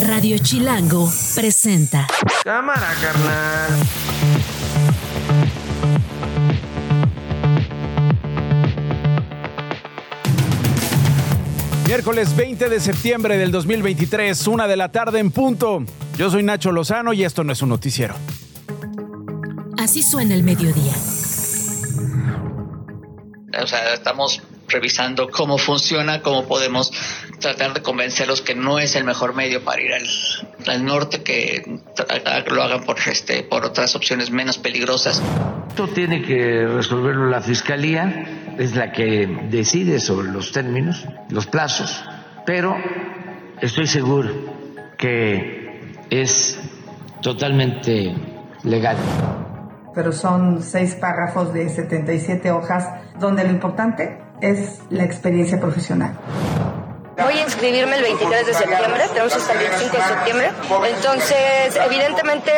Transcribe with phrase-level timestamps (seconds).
[0.00, 2.06] Radio Chilango presenta.
[2.42, 3.70] Cámara, carnal.
[11.86, 15.84] Miércoles 20 de septiembre del 2023, una de la tarde en punto.
[16.18, 18.16] Yo soy Nacho Lozano y esto no es un noticiero.
[19.78, 20.94] Así suena el mediodía.
[23.62, 26.90] O sea, estamos revisando cómo funciona, cómo podemos
[27.44, 30.06] tratar de convencerlos que no es el mejor medio para ir al,
[30.66, 31.78] al norte, que
[32.50, 35.22] lo hagan por, este, por otras opciones menos peligrosas.
[35.68, 42.02] Esto tiene que resolverlo la Fiscalía, es la que decide sobre los términos, los plazos,
[42.46, 42.74] pero
[43.60, 44.30] estoy seguro
[44.96, 46.58] que es
[47.20, 48.14] totalmente
[48.62, 48.96] legal.
[49.94, 52.88] Pero son seis párrafos de 77 hojas
[53.20, 56.16] donde lo importante es la experiencia profesional.
[57.16, 60.50] Voy a inscribirme el 23 de septiembre, tenemos hasta el 25 de septiembre.
[60.88, 62.52] Entonces, evidentemente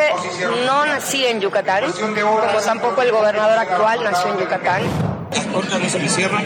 [0.65, 4.81] no nací en Yucatán, como tampoco el gobernador actual nació en Yucatán.
[5.53, 6.41] Ahorita no se me cierra.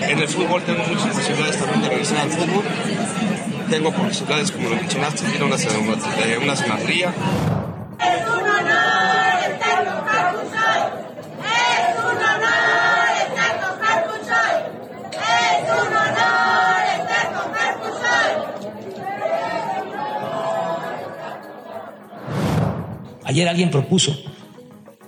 [0.00, 2.64] En el fútbol tengo muchas posibilidades también de regresar al fútbol.
[3.68, 7.12] Tengo posibilidades, como lo mencionaste, de ir a una, de una senatría.
[8.00, 10.82] Es un honor estar con Carcuchoy.
[11.44, 14.56] Es un honor estar con Carcuchoy.
[15.12, 17.99] Es un honor estar con Carcuchoy.
[23.24, 24.16] Ayer alguien propuso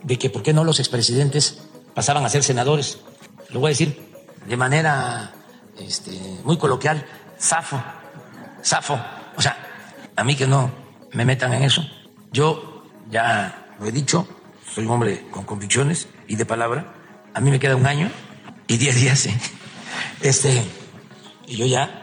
[0.04, 3.00] de que por qué no los expresidentes pasaban a ser senadores.
[3.50, 4.00] Lo voy a decir
[4.46, 5.32] de manera
[5.78, 6.12] este,
[6.44, 7.04] muy coloquial,
[7.38, 7.82] zafo,
[8.64, 8.96] zafo.
[9.36, 9.56] O sea,
[10.14, 10.70] a mí que no
[11.12, 11.84] me metan en eso.
[12.32, 14.28] Yo ya lo he dicho,
[14.72, 16.94] soy un hombre con convicciones y de palabra.
[17.34, 18.10] A mí me queda un año
[18.68, 19.26] y diez días.
[19.26, 19.34] ¿eh?
[20.20, 20.62] Este,
[21.48, 22.01] y yo ya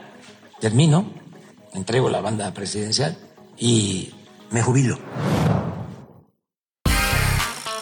[0.60, 1.06] termino,
[1.74, 3.18] entrego la banda presidencial
[3.58, 4.14] y
[4.52, 4.98] me jubilo.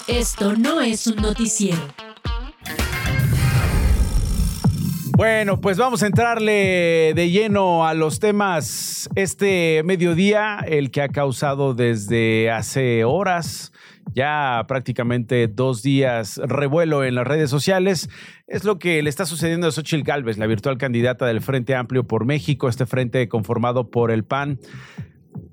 [0.07, 1.81] Esto no es un noticiero.
[5.17, 11.09] Bueno, pues vamos a entrarle de lleno a los temas este mediodía, el que ha
[11.09, 13.73] causado desde hace horas,
[14.17, 18.09] ya prácticamente dos días, revuelo en las redes sociales.
[18.47, 22.03] Es lo que le está sucediendo a Xochitl Gálvez, la virtual candidata del Frente Amplio
[22.03, 24.59] por México, este frente conformado por el PAN,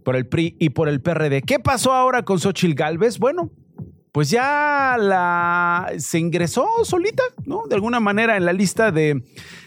[0.03, 1.43] por el PRI y por el PRD.
[1.43, 3.19] ¿Qué pasó ahora con Xochitl Gálvez?
[3.19, 3.51] Bueno,
[4.13, 4.97] pues ya
[5.99, 7.65] se ingresó solita, ¿no?
[7.69, 9.23] De alguna manera en la lista de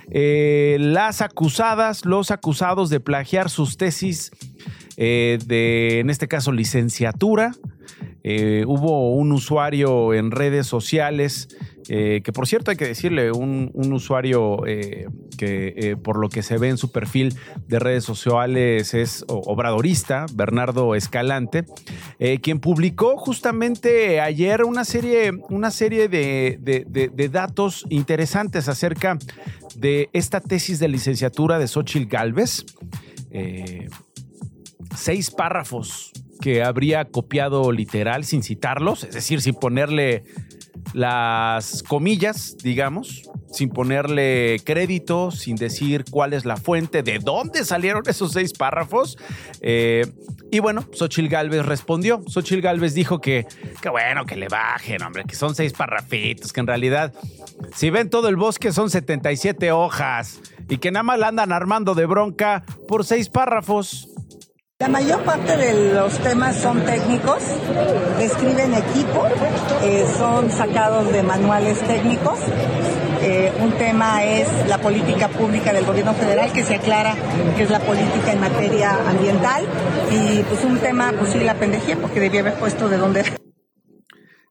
[0.10, 4.32] eh, las acusadas, los acusados de plagiar sus tesis
[4.96, 7.52] eh, de, en este caso, licenciatura.
[8.30, 11.48] Eh, hubo un usuario en redes sociales,
[11.88, 15.08] eh, que por cierto hay que decirle, un, usuario eh,
[15.38, 17.34] que por lo que se ve en su perfil
[17.70, 21.64] de redes sociales es obradorista, Bernardo Escalante,
[22.42, 29.18] quien publicó justamente ayer una serie, una serie de, de, datos interesantes acerca
[29.74, 32.66] de esta tesis de licenciatura de Xochitl Galvez.
[34.98, 36.12] seis párrafos
[36.48, 40.24] que habría copiado literal sin citarlos, es decir, sin ponerle
[40.94, 48.04] las comillas, digamos, sin ponerle crédito, sin decir cuál es la fuente, de dónde salieron
[48.08, 49.18] esos seis párrafos.
[49.60, 50.06] Eh,
[50.50, 52.24] y bueno, Xochil Gálvez respondió.
[52.28, 53.46] Xochil Gálvez dijo que,
[53.82, 57.14] que bueno, que le bajen, hombre, que son seis parrafitos, que en realidad,
[57.76, 61.94] si ven todo el bosque, son 77 hojas y que nada más la andan armando
[61.94, 64.08] de bronca por seis párrafos.
[64.80, 67.42] La mayor parte de los temas son técnicos,
[68.20, 69.26] describen equipo,
[69.82, 72.38] eh, son sacados de manuales técnicos.
[73.24, 77.16] Eh, un tema es la política pública del gobierno federal, que se aclara
[77.58, 79.66] que es la política en materia ambiental.
[80.12, 83.24] Y pues un tema, pues sí, la pendejé, porque debía haber puesto de dónde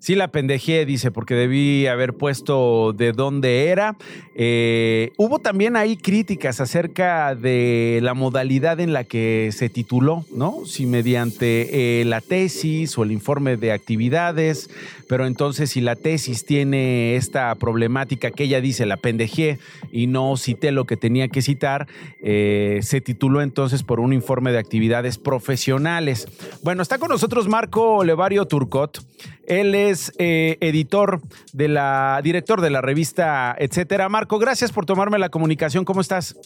[0.06, 3.97] Sí, la pendejé, dice, porque debí haber puesto de dónde era.
[4.37, 10.65] Eh, hubo también ahí críticas acerca de la modalidad en la que se tituló, ¿no?
[10.65, 14.71] Si mediante eh, la tesis o el informe de actividades,
[15.08, 19.58] pero entonces si la tesis tiene esta problemática que ella dice, la pendejé
[19.92, 21.86] y no cité lo que tenía que citar,
[22.22, 26.28] eh, se tituló entonces por un informe de actividades profesionales.
[26.62, 29.04] Bueno, está con nosotros Marco Levario Turcot.
[29.47, 31.20] Él es eh, editor
[31.53, 34.08] de la, director de la revista, etcétera.
[34.08, 35.84] Marco, gracias por tomarme la comunicación.
[35.84, 36.36] ¿Cómo estás?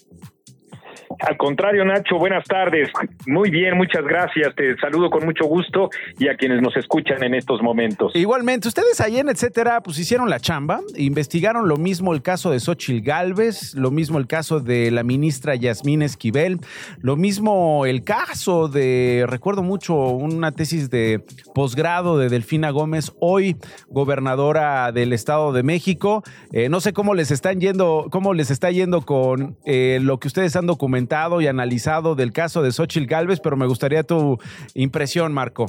[1.21, 2.89] Al contrario, Nacho, buenas tardes.
[3.27, 4.55] Muy bien, muchas gracias.
[4.55, 8.13] Te saludo con mucho gusto y a quienes nos escuchan en estos momentos.
[8.15, 12.59] Igualmente, ustedes ahí en etcétera, pues hicieron la chamba, investigaron lo mismo el caso de
[12.59, 16.59] Xochil Gálvez, lo mismo el caso de la ministra Yasmín Esquivel,
[17.03, 21.23] lo mismo el caso de, recuerdo mucho, una tesis de
[21.55, 23.57] posgrado de Delfina Gómez, hoy
[23.89, 26.23] gobernadora del Estado de México.
[26.53, 30.29] Eh, no sé cómo les están yendo, cómo les está yendo con eh, lo que
[30.29, 31.10] ustedes han documentado
[31.41, 34.39] y analizado del caso de Xochil Gálvez, pero me gustaría tu
[34.75, 35.67] impresión, Marco.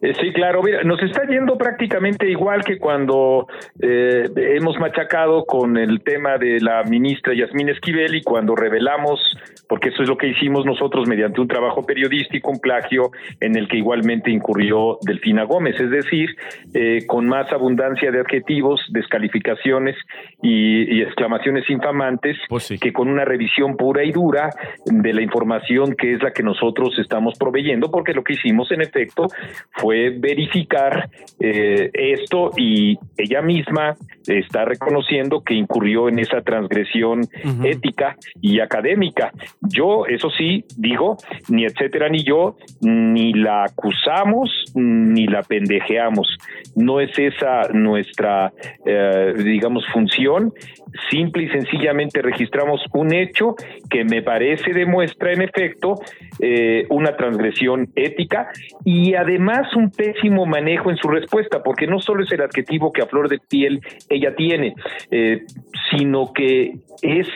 [0.00, 3.46] Eh, sí, claro, mira, nos está yendo prácticamente igual que cuando
[3.80, 9.20] eh, hemos machacado con el tema de la ministra Yasmín Esquivel y cuando revelamos,
[9.68, 13.10] porque eso es lo que hicimos nosotros mediante un trabajo periodístico, un plagio
[13.40, 16.30] en el que igualmente incurrió Delfina Gómez, es decir,
[16.74, 19.96] eh, con más abundancia de adjetivos, descalificaciones
[20.42, 24.50] y, exclamaciones infamantes Pues que con una revisión pura y dura
[24.84, 28.82] de la información que es la que nosotros estamos proveyendo, porque lo que hicimos en
[28.82, 29.26] efecto
[29.72, 31.10] fue verificar
[31.40, 33.96] eh, esto y ella misma
[34.26, 37.22] está reconociendo que incurrió en esa transgresión
[37.64, 39.32] ética y académica.
[39.60, 41.16] Yo, eso sí, digo,
[41.48, 46.36] ni etcétera ni yo, ni la acusamos ni la pendejeamos.
[46.74, 48.52] No es esa nuestra,
[48.84, 50.52] eh, digamos, función.
[51.10, 53.54] Simple y sencillamente registramos un hecho
[53.90, 55.94] que me parece demuestra en efecto
[56.40, 58.48] eh, una transgresión ética
[58.84, 59.37] y además
[59.76, 63.28] un pésimo manejo en su respuesta, porque no solo es el adjetivo que a flor
[63.28, 64.74] de piel ella tiene,
[65.10, 65.44] eh,
[65.90, 67.28] sino que es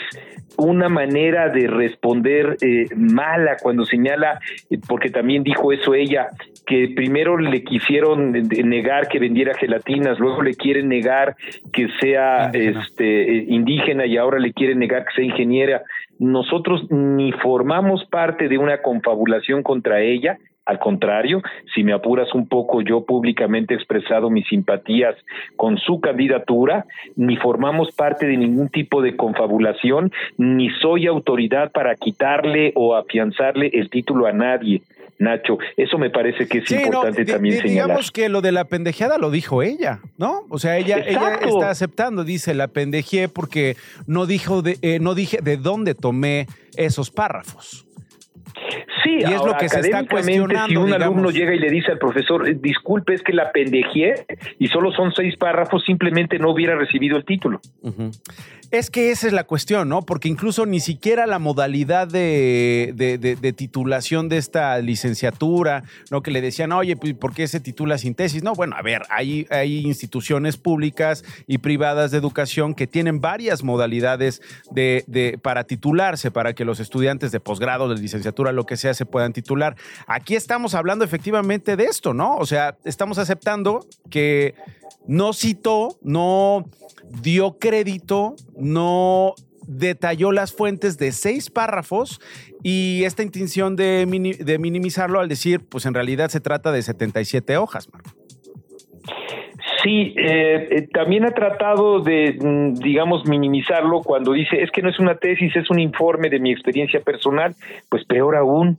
[0.57, 4.39] una manera de responder eh, mala cuando señala,
[4.71, 6.29] eh, porque también dijo eso ella,
[6.67, 11.35] que primero le quisieron negar que vendiera gelatinas, luego le quieren negar
[11.73, 15.83] que sea este eh, indígena y ahora le quieren negar que sea ingeniera.
[16.19, 21.43] Nosotros ni formamos parte de una confabulación contra ella, al contrario,
[21.75, 25.17] si me apuras un poco, yo públicamente he expresado mis simpatías
[25.57, 26.87] con su candidatura,
[27.17, 33.71] ni formamos parte de ningún tipo de confabulación, ni soy autoridad para quitarle o afianzarle
[33.73, 34.83] el título a nadie.
[35.19, 37.87] Nacho, eso me parece que es Sí, no, importante di- también señalar.
[37.87, 40.43] Digamos que lo de la pendejeada lo dijo ella, ¿no?
[40.49, 43.77] O sea, ella, ella está aceptando, dice, la pendejé porque
[44.09, 47.87] no dijo de, eh, no dije de dónde tomé esos párrafos.
[49.03, 51.07] Sí, Y es lo ahora, que se está cuestionando, Si un digamos.
[51.07, 54.27] alumno llega y le dice al profesor, "Eh, disculpe, es que la pendejié
[54.59, 57.61] y solo son seis párrafos, simplemente no hubiera recibido el título.
[58.71, 60.01] Es que esa es la cuestión, ¿no?
[60.01, 66.23] Porque incluso ni siquiera la modalidad de, de- de- de titulación de esta licenciatura, ¿no?
[66.23, 68.43] Que le decían, oye, pues, ¿por qué se titula sin tesis?
[68.43, 73.63] No, bueno, a ver, hay, hay instituciones públicas y privadas de educación que tienen varias
[73.63, 74.41] modalidades
[74.71, 78.92] de, de- para titularse, para que los estudiantes de posgrado, de licenciatura, lo que sea,
[78.95, 79.77] se puedan titular.
[80.07, 82.37] Aquí estamos hablando efectivamente de esto, ¿no?
[82.37, 84.55] O sea, estamos aceptando que
[85.07, 86.65] no citó, no
[87.23, 89.35] dio crédito, no
[89.67, 92.21] detalló las fuentes de seis párrafos
[92.63, 96.83] y esta intención de, mini- de minimizarlo al decir, pues en realidad se trata de
[96.83, 98.11] 77 hojas, Marco.
[99.83, 104.89] Sí, eh, eh, también ha tratado de, mm, digamos, minimizarlo cuando dice, es que no
[104.89, 107.55] es una tesis, es un informe de mi experiencia personal,
[107.89, 108.79] pues peor aún.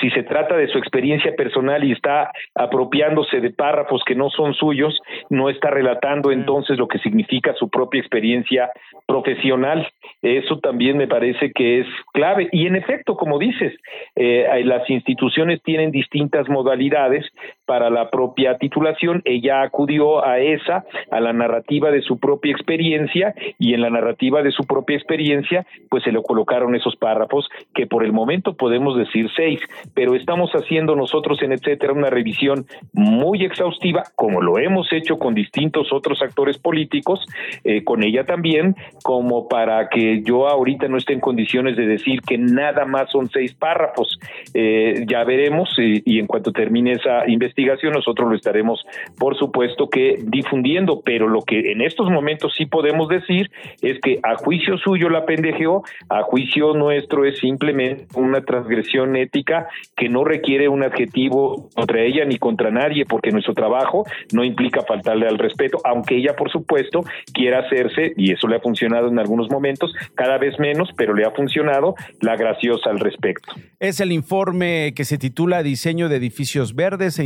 [0.00, 4.52] Si se trata de su experiencia personal y está apropiándose de párrafos que no son
[4.54, 5.00] suyos,
[5.30, 8.70] no está relatando entonces lo que significa su propia experiencia
[9.06, 9.86] profesional.
[10.20, 12.48] Eso también me parece que es clave.
[12.50, 13.72] Y en efecto, como dices,
[14.16, 17.24] eh, las instituciones tienen distintas modalidades
[17.66, 19.22] para la propia titulación.
[19.24, 24.42] Ella acudió a esa, a la narrativa de su propia experiencia, y en la narrativa
[24.42, 28.96] de su propia experiencia, pues se le colocaron esos párrafos que por el momento podemos
[28.96, 29.60] decir seis,
[29.94, 35.34] pero estamos haciendo nosotros en etcétera una revisión muy exhaustiva, como lo hemos hecho con
[35.34, 37.24] distintos otros actores políticos,
[37.64, 42.20] eh, con ella también, como para que yo ahorita no esté en condiciones de decir
[42.20, 44.18] que nada más son seis párrafos.
[44.52, 47.53] Eh, ya veremos y, y en cuanto termine esa investigación
[47.92, 48.84] nosotros lo estaremos,
[49.18, 53.50] por supuesto, que difundiendo, pero lo que en estos momentos sí podemos decir
[53.82, 59.68] es que a juicio suyo la pendejeó, a juicio nuestro es simplemente una transgresión ética
[59.96, 64.82] que no requiere un adjetivo contra ella ni contra nadie, porque nuestro trabajo no implica
[64.82, 69.18] faltarle al respeto, aunque ella, por supuesto, quiera hacerse, y eso le ha funcionado en
[69.18, 73.52] algunos momentos, cada vez menos, pero le ha funcionado, la graciosa al respecto.
[73.80, 77.24] Es el informe que se titula Diseño de edificios verdes e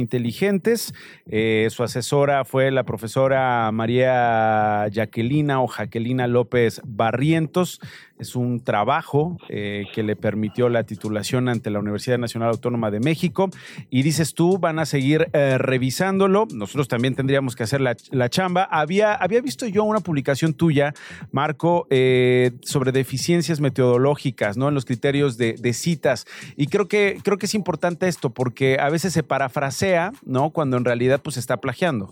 [1.31, 7.81] Eh, su asesora fue la profesora María Jaquelina o Jaquelina López Barrientos.
[8.19, 13.01] Es un trabajo eh, que le permitió la titulación ante la Universidad Nacional Autónoma de
[13.01, 13.51] México.
[13.91, 16.47] Y dices tú, van a seguir eh, revisándolo.
[16.53, 18.65] Nosotros también tendríamos que hacer la, la chamba.
[18.65, 20.95] Había, había visto yo una publicación tuya,
[21.31, 24.69] Marco, eh, sobre deficiencias metodológicas, ¿no?
[24.69, 26.27] En los criterios de, de citas.
[26.57, 30.51] Y creo que, creo que es importante esto porque a veces se parafrasea, ¿no?
[30.51, 32.11] Cuando en realidad pues está plagiando.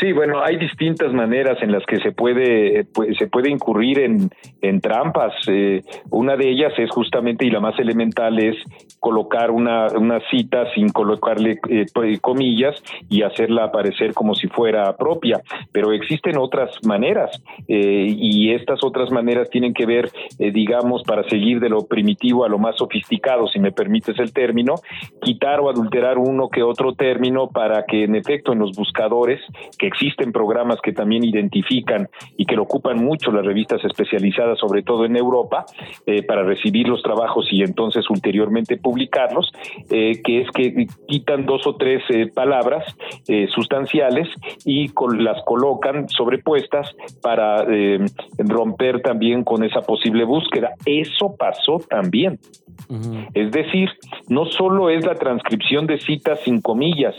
[0.00, 4.30] Sí, bueno, hay distintas maneras en las que se puede, pues, se puede incurrir en,
[4.62, 5.34] en trampas.
[5.46, 8.56] Eh, una de ellas es justamente, y la más elemental, es
[9.00, 11.86] colocar una, una cita sin colocarle eh,
[12.20, 15.40] comillas y hacerla aparecer como si fuera propia.
[15.72, 17.30] Pero existen otras maneras
[17.66, 22.48] eh, y estas otras maneras tienen que ver, digamos, para seguir de lo primitivo a
[22.48, 24.74] lo más sofisticado, si me permites el término,
[25.22, 29.40] quitar o adulterar uno que otro término para que en efecto en los buscadores
[29.78, 34.82] que existen programas que también identifican y que lo ocupan mucho las revistas especializadas, sobre
[34.82, 35.64] todo en Europa,
[36.06, 39.52] eh, para recibir los trabajos y entonces ulteriormente publicarlos,
[39.90, 42.84] eh, que es que quitan dos o tres eh, palabras
[43.54, 44.28] sustanciales
[44.64, 47.64] y las colocan sobrepuestas para
[48.38, 50.70] romper también con esa posible búsqueda.
[50.84, 52.38] Eso pasó también.
[53.34, 53.90] Es decir,
[54.28, 57.14] no solo es la transcripción de citas sin comillas,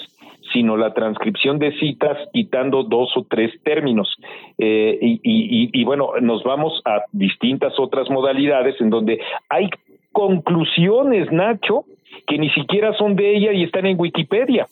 [0.54, 4.16] sino la transcripción de citas quitando dos o tres términos.
[4.58, 9.70] Eh, y, bueno, nos vamos a distintas otras modalidades en donde hay
[10.12, 11.86] conclusiones, Nacho,
[12.28, 14.68] que ni siquiera son de ella y están en Wikipedia.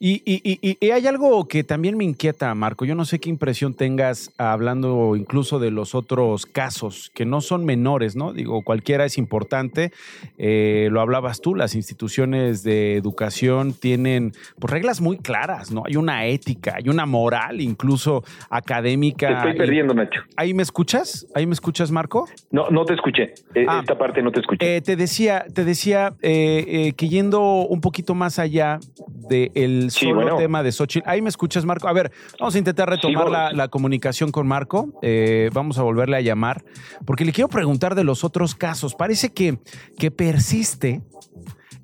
[0.00, 2.84] Y, hay algo que también me inquieta, Marco.
[2.84, 7.64] Yo no sé qué impresión tengas hablando incluso de los otros casos, que no son
[7.64, 8.32] menores, ¿no?
[8.32, 9.92] Digo, cualquiera es importante.
[10.38, 15.84] Eh, lo hablabas tú, las instituciones de educación tienen pues, reglas muy claras, ¿no?
[15.86, 19.28] Hay una ética, hay una moral incluso académica.
[19.28, 20.22] Te estoy perdiendo, Nacho.
[20.36, 21.26] ¿Ahí me escuchas?
[21.34, 22.28] ¿Ahí me escuchas, Marco?
[22.50, 23.34] No, no te escuché.
[23.54, 23.80] Eh, ah.
[23.80, 24.76] Esta parte no te escuché.
[24.76, 28.79] Eh, te decía, te decía que yendo un poquito más allá
[29.28, 31.08] del solo tema de Xochitl.
[31.08, 31.88] Ahí me escuchas, Marco.
[31.88, 34.98] A ver, vamos a intentar retomar la, comunicación con Marco.
[35.02, 36.64] Eh, vamos a volverle a llamar,
[37.06, 38.94] porque le quiero preguntar de los otros casos.
[38.94, 39.58] Parece que,
[39.96, 41.02] que persiste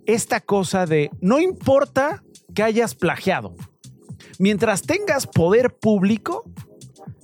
[0.07, 2.23] esta cosa de no importa
[2.55, 3.55] que hayas plagiado.
[4.39, 6.45] Mientras tengas poder público,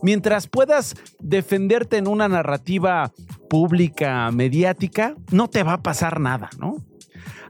[0.03, 3.13] mientras puedas defenderte en una narrativa
[3.49, 6.77] pública, mediática, no te va a pasar nada, ¿no?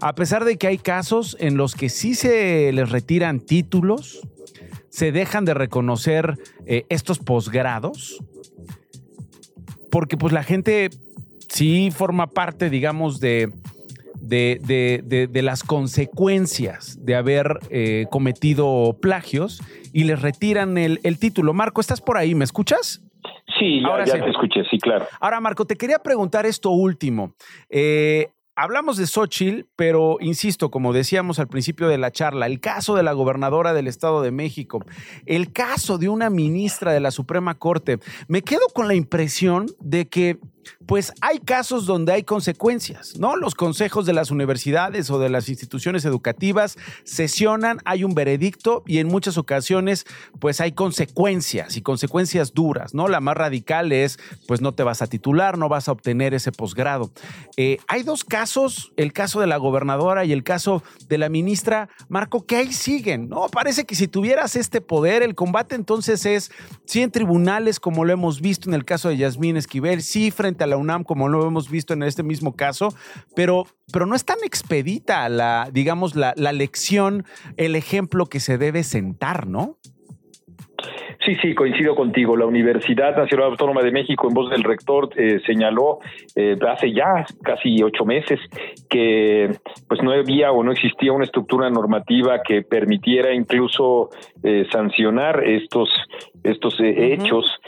[0.02, 4.20] A pesar de que hay casos en los que sí se les retiran títulos,
[4.88, 8.18] se dejan de reconocer eh, estos posgrados,
[9.92, 10.90] porque pues la gente
[11.48, 13.52] sí forma parte, digamos, de,
[14.20, 21.54] de, las consecuencias de haber eh, cometido plagios y les retiran el, título.
[21.54, 22.34] Marco, ¿estás por ahí?
[22.34, 23.04] ¿Me escuchas?
[23.56, 25.06] Sí, ya, te escuché, sí, claro.
[25.20, 27.34] Ahora, Marco, te quería preguntar esto último.
[27.70, 32.94] Eh, Hablamos de Xochitl, pero insisto, como decíamos al principio de la charla, el caso
[32.94, 34.84] de la gobernadora del Estado de México,
[35.24, 40.06] el caso de una ministra de la Suprema Corte, me quedo con la impresión de
[40.06, 40.38] que
[40.86, 43.36] pues hay casos donde hay consecuencias, ¿no?
[43.36, 48.98] Los consejos de las universidades o de las instituciones educativas sesionan, hay un veredicto y
[48.98, 50.06] en muchas ocasiones
[50.38, 53.08] pues hay consecuencias y consecuencias duras, ¿no?
[53.08, 56.52] La más radical es pues no te vas a titular, no vas a obtener ese
[56.52, 57.10] posgrado.
[57.56, 61.88] Eh, hay dos casos, el caso de la gobernadora y el caso de la ministra
[62.08, 63.48] Marco, que ahí siguen, ¿no?
[63.48, 66.50] Parece que si tuvieras este poder, el combate entonces es,
[66.84, 70.51] sí en tribunales como lo hemos visto en el caso de Yasmín Esquivel, sí frente
[70.60, 72.88] a la UNAM, como lo hemos visto en este mismo caso,
[73.34, 77.24] pero, pero no es tan expedita la, digamos, la, la lección,
[77.56, 79.78] el ejemplo que se debe sentar, ¿no?
[81.24, 82.36] Sí, sí, coincido contigo.
[82.36, 86.00] La Universidad Nacional Autónoma de México, en voz del rector, eh, señaló
[86.34, 88.40] eh, hace ya casi ocho meses
[88.90, 89.50] que
[89.88, 94.10] pues no había o no existía una estructura normativa que permitiera incluso
[94.42, 95.88] eh, sancionar estos
[96.42, 97.60] estos hechos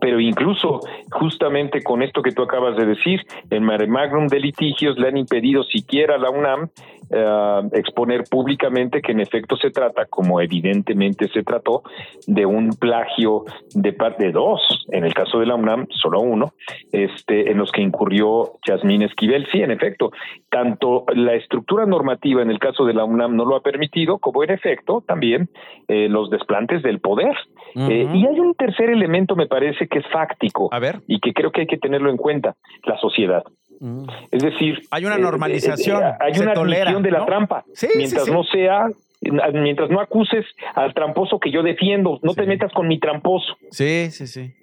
[0.00, 3.20] pero incluso justamente con esto que tú acabas de decir,
[3.50, 6.68] en mare magnum de litigios le han impedido siquiera a la UNAM
[7.10, 11.82] eh, exponer públicamente que en efecto se trata, como evidentemente se trató,
[12.26, 13.44] de un plagio
[13.74, 14.60] de parte de dos,
[14.90, 16.54] en el caso de la UNAM, solo uno,
[16.90, 19.46] este, en los que incurrió Yasmín Esquivel.
[19.52, 20.10] Sí, en efecto,
[20.50, 24.42] tanto la estructura normativa en el caso de la UNAM no lo ha permitido, como
[24.42, 25.48] en efecto también
[25.86, 27.36] eh, los desplantes del poder.
[27.74, 30.70] Eh, y hay un tercer elemento, me parece, que es fáctico
[31.06, 33.44] y que creo que hay que tenerlo en cuenta, la sociedad.
[33.80, 34.06] Mm.
[34.30, 37.64] Es decir, hay una eh, normalización, eh, eh, hay una admisión de la trampa.
[37.94, 38.88] mientras no sea,
[39.20, 43.56] mientras no acuses al tramposo que yo defiendo, no te metas con mi tramposo.
[43.70, 44.54] Sí, sí, sí.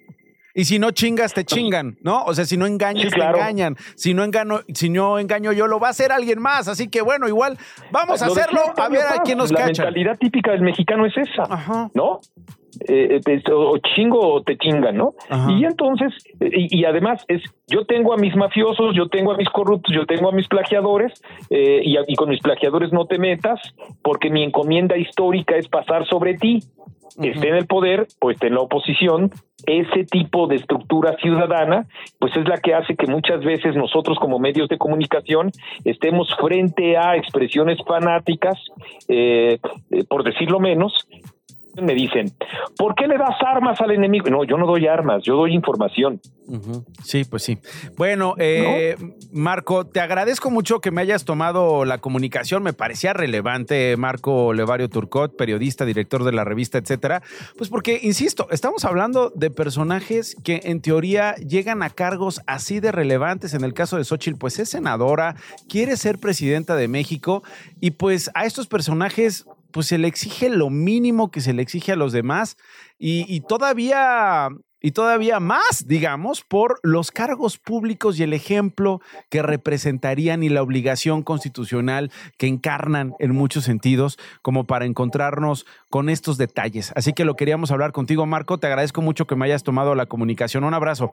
[0.56, 2.22] Y si no chingas, te chingan, ¿no?
[2.24, 3.34] O sea, si no engañas, Sí, claro.
[3.34, 3.76] te engañan.
[3.96, 6.68] Si no, engano, si no engaño yo, lo va a hacer alguien más.
[6.68, 7.58] Así que bueno, igual
[7.90, 9.82] vamos a Lo hacerlo a ver a quién nos La cacha.
[9.82, 11.90] mentalidad típica del mexicano es esa, Ajá.
[11.94, 12.20] ¿no?
[12.88, 15.14] Eh, eh, o chingo o te chingan, ¿no?
[15.28, 15.50] Ajá.
[15.52, 19.36] Y entonces, eh, y, y además es, yo tengo a mis mafiosos, yo tengo a
[19.36, 21.12] mis corruptos, yo tengo a mis plagiadores,
[21.50, 23.60] eh, y, con mis plagiadores no te metas,
[24.02, 26.60] porque mi encomienda histórica es pasar sobre ti.
[27.22, 29.30] Esté en el poder o esté en la oposición,
[29.66, 31.86] ese tipo de estructura ciudadana,
[32.18, 35.52] pues es la que hace que muchas veces nosotros como medios de comunicación
[35.84, 38.58] estemos frente a expresiones fanáticas,
[39.08, 39.58] eh,
[39.90, 41.06] eh, por decirlo menos,
[41.82, 42.32] me dicen,
[42.76, 44.28] ¿por qué le das armas al enemigo?
[44.30, 46.20] No, yo no doy armas, yo doy información.
[47.02, 47.58] Sí, pues sí.
[47.96, 48.96] Bueno, eh,
[49.32, 52.62] Marco, te agradezco mucho que me hayas tomado la comunicación.
[52.62, 57.22] Me parecía relevante, Marco Levario Turcot, periodista, director de la revista, etcétera.
[57.56, 62.92] Pues porque, insisto, estamos hablando de personajes que en teoría llegan a cargos así de
[62.92, 63.54] relevantes.
[63.54, 65.36] En el caso de Xochitl, pues es senadora,
[65.68, 67.42] quiere ser presidenta de México
[67.80, 71.90] y pues a estos personajes pues se le exige lo mínimo que se le exige
[71.90, 72.56] a los demás
[72.96, 74.48] y, y todavía
[74.80, 79.00] y todavía más, digamos, por los cargos públicos y el ejemplo
[79.30, 86.10] que representarían y la obligación constitucional que encarnan en muchos sentidos, como para encontrarnos con
[86.10, 86.92] estos detalles.
[86.96, 88.58] Así que lo queríamos hablar contigo, Marco.
[88.58, 90.64] Te agradezco mucho que me hayas tomado la comunicación.
[90.64, 91.12] Un abrazo.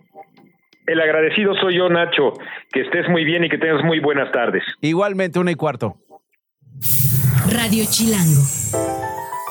[0.86, 2.34] El agradecido soy yo, Nacho.
[2.74, 4.64] Que estés muy bien y que tengas muy buenas tardes.
[4.82, 5.96] Igualmente, una y cuarto.
[7.48, 8.42] Radio Chilango.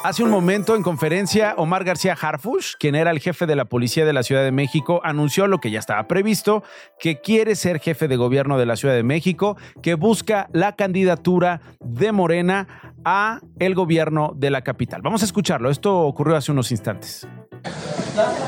[0.03, 4.07] Hace un momento en conferencia, Omar García Harfush, quien era el jefe de la policía
[4.07, 6.63] de la Ciudad de México, anunció lo que ya estaba previsto,
[6.99, 11.61] que quiere ser jefe de gobierno de la Ciudad de México, que busca la candidatura
[11.81, 15.03] de Morena a el gobierno de la capital.
[15.03, 15.71] Vamos a escucharlo.
[15.71, 17.29] Esto ocurrió hace unos instantes.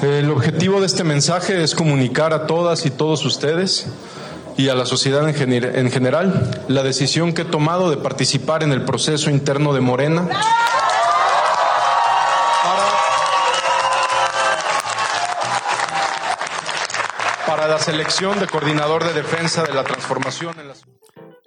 [0.03, 3.93] El objetivo de este mensaje es comunicar a todas y todos ustedes
[4.57, 8.63] y a la sociedad en, gener- en general la decisión que he tomado de participar
[8.63, 10.29] en el proceso interno de Morena.
[17.47, 20.75] Para, la selección de coordinador de defensa de la transformación en la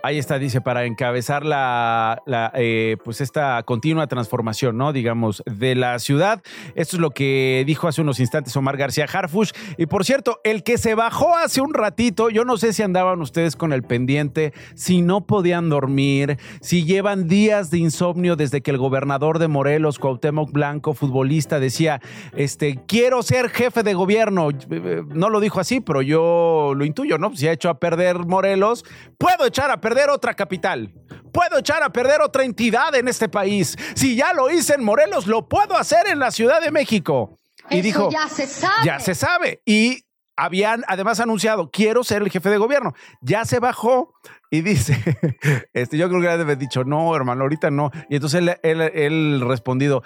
[0.06, 2.22] Ahí está, dice, para encabezar la,
[2.54, 4.94] eh, pues esta continua transformación, ¿no?
[4.94, 6.44] Digamos, de la ciudad.
[6.76, 9.50] Esto es lo que dijo hace unos instantes Omar García Harfush.
[9.80, 13.20] Y por cierto, el que se bajó hace un ratito, yo no sé si andaban
[13.20, 18.70] ustedes con el pendiente, si no podían dormir, si llevan días de insomnio desde que
[18.70, 22.00] el gobernador de Morelos, Cuauhtémoc Blanco, futbolista, decía,
[22.36, 24.50] este, quiero ser jefe de gobierno.
[24.52, 27.36] Eh, No lo dijo así, pero yo lo intuyo, ¿no?
[27.36, 28.86] Si ha hecho a perder Morelos,
[29.18, 30.94] puedo echar a perder otra capital.
[31.32, 33.76] Puedo echar a perder otra entidad en este país.
[33.96, 37.40] Si ya lo hice en Morelos, lo puedo hacer en la Ciudad de México.
[37.70, 38.86] Y dijo, ya se sabe.
[38.86, 39.62] ya se sabe.
[39.66, 40.04] Y
[40.38, 42.94] habían además anunciado, quiero ser el jefe de gobierno.
[43.22, 44.14] Ya se bajó
[44.52, 44.98] y dice,
[45.74, 47.92] este, yo creo que le debe haber dicho, no, hermano, ahorita no.
[48.10, 50.04] Y entonces él, él, él respondido,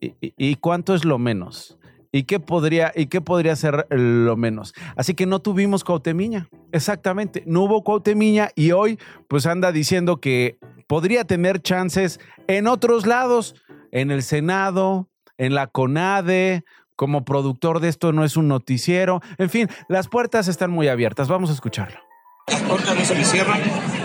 [0.00, 1.78] ¿y, y- y cuánto es lo menos?
[2.12, 4.74] ¿Y qué podría, y qué podría ser lo menos?
[4.96, 6.48] Así que no tuvimos Cuauhtemiña.
[6.72, 12.18] Exactamente, no hubo Cuauhtemiña y hoy pues anda diciendo que podría tener chances
[12.48, 13.54] en otros lados,
[13.92, 16.64] en el Senado, en la CONADE,
[16.96, 19.22] como productor de esto no es un noticiero.
[19.38, 21.28] En fin, las puertas están muy abiertas.
[21.28, 21.98] Vamos a escucharlo.
[22.46, 23.60] Las puertas no se me cierran.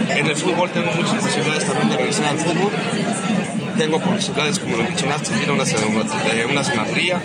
[0.10, 2.72] En el fútbol tengo muchas posibilidades también de regresar al fútbol.
[3.78, 7.22] Tengo posibilidades, como lo mencionaste, de ir a una, de una senadría.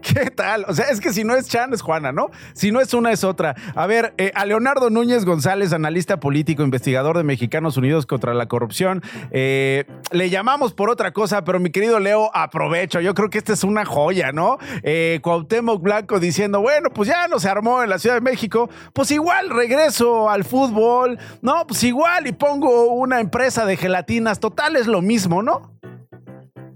[0.00, 0.64] ¿Qué tal?
[0.68, 2.30] O sea, es que si no es Chan, es Juana, ¿no?
[2.52, 3.54] Si no es una, es otra.
[3.74, 8.46] A ver, eh, a Leonardo Núñez González, analista político, investigador de Mexicanos Unidos contra la
[8.46, 13.00] Corrupción, eh, le llamamos por otra cosa, pero mi querido Leo, aprovecho.
[13.00, 14.58] Yo creo que esta es una joya, ¿no?
[14.82, 18.68] Eh, Cuauhtémoc Blanco diciendo, bueno, pues ya no se armó en la Ciudad de México,
[18.92, 21.66] pues igual regreso al fútbol, ¿no?
[21.66, 25.77] Pues igual y pongo una empresa de gelatinas, total es lo mismo, ¿no?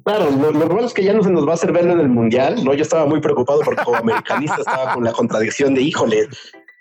[0.04, 2.00] Claro, lo, lo normal es que ya no se nos va a hacer verlo en
[2.00, 2.74] el mundial, ¿no?
[2.74, 6.28] Yo estaba muy preocupado porque como americanista estaba con la contradicción de, híjole,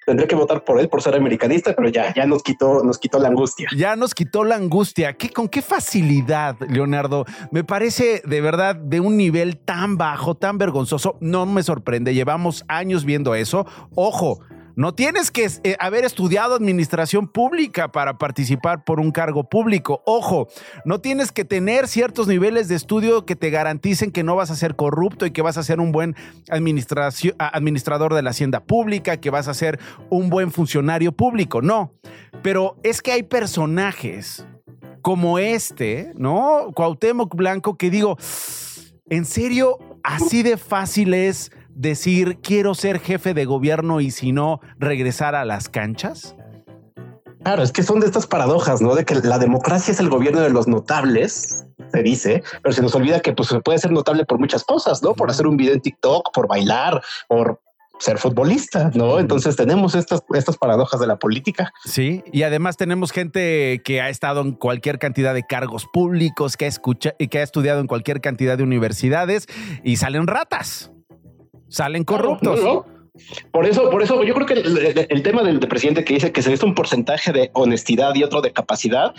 [0.06, 3.20] tendré que votar por él por ser americanista, pero ya, ya nos quitó, nos quitó
[3.20, 3.70] la angustia.
[3.76, 5.14] Ya nos quitó la angustia.
[5.14, 7.26] ¿Qué, ¿Con qué facilidad, Leonardo?
[7.52, 11.18] Me parece de verdad de un nivel tan bajo, tan vergonzoso.
[11.22, 12.14] No me sorprende.
[12.14, 13.66] Llevamos años viendo eso.
[13.96, 14.40] Ojo.
[14.82, 20.02] No tienes que eh, haber estudiado administración pública para participar por un cargo público.
[20.08, 20.48] Ojo,
[20.86, 24.56] no tienes que tener ciertos niveles de estudio que te garanticen que no vas a
[24.56, 26.16] ser corrupto y que vas a ser un buen
[26.50, 31.62] administrador de la hacienda pública, que vas a ser un buen funcionario público.
[31.62, 31.94] No,
[32.42, 34.48] pero es que hay personajes
[35.04, 36.72] como este, ¿no?
[36.74, 38.18] Cuauhtémoc Blanco, que digo,
[39.12, 44.62] ¿en serio así de fácil es decir quiero ser jefe de gobierno y si no,
[44.78, 46.36] regresar a las canchas?
[47.44, 48.94] Claro, es que son de estas paradojas, ¿no?
[48.94, 52.94] De que la democracia es el gobierno de los notables, se dice, pero se nos
[52.94, 55.14] olvida que pues, se puede ser notable por muchas cosas, ¿no?
[55.14, 57.60] Por hacer un video en TikTok, por bailar, por
[58.02, 59.20] ser futbolista, ¿no?
[59.20, 61.74] Entonces tenemos estas, estas paradojas de la política.
[61.86, 66.66] Sí, y además tenemos gente que ha estado en cualquier cantidad de cargos públicos, que
[66.66, 69.48] ha, escucha, que ha estudiado en cualquier cantidad de universidades
[69.84, 70.91] y salen ratas,
[71.72, 72.60] salen corruptos.
[73.52, 76.32] Por eso, por eso yo creo que el, el tema del, del, presidente que dice
[76.32, 79.14] que se necesita un porcentaje de honestidad y otro de capacidad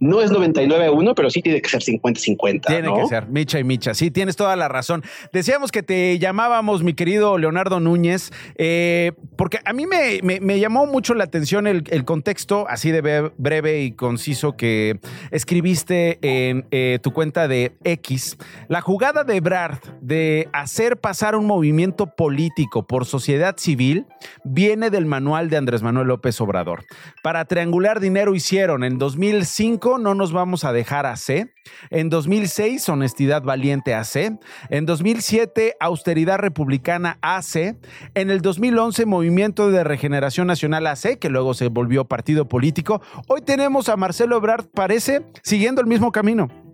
[0.00, 2.66] no es 99 a 1, pero sí tiene que ser 50-50.
[2.66, 2.96] Tiene ¿no?
[2.96, 3.94] que ser Micha y Micha.
[3.94, 5.02] Sí, tienes toda la razón.
[5.32, 10.58] Decíamos que te llamábamos, mi querido Leonardo Núñez, eh, porque a mí me, me, me,
[10.58, 14.98] llamó mucho la atención el, el contexto así de breve y conciso que
[15.30, 18.36] escribiste en eh, tu cuenta de X.
[18.68, 24.06] La jugada de Brad de hacer pasar un movimiento político por sociedad civil
[24.44, 26.84] viene del manual de Andrés Manuel López Obrador.
[27.22, 31.50] Para triangular dinero hicieron en 2005 No nos vamos a dejar AC,
[31.90, 34.38] en 2006 Honestidad Valiente AC,
[34.70, 37.76] en 2007 Austeridad Republicana AC,
[38.14, 43.00] en el 2011 Movimiento de Regeneración Nacional AC, que luego se volvió partido político.
[43.28, 46.67] Hoy tenemos a Marcelo Ebrard, parece, siguiendo el mismo camino.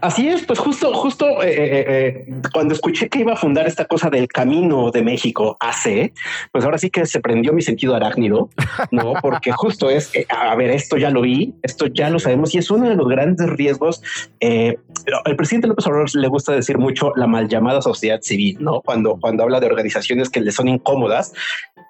[0.00, 3.84] Así es, pues justo, justo eh, eh, eh, cuando escuché que iba a fundar esta
[3.84, 6.12] cosa del Camino de México AC,
[6.52, 8.50] pues ahora sí que se prendió mi sentido arácnido,
[8.90, 9.14] no?
[9.22, 12.58] Porque justo es, eh, a ver, esto ya lo vi, esto ya lo sabemos y
[12.58, 14.02] es uno de los grandes riesgos.
[14.40, 18.80] El presidente López Obrador le gusta decir mucho la mal llamada sociedad civil, no?
[18.82, 21.32] Cuando, cuando habla de organizaciones que le son incómodas.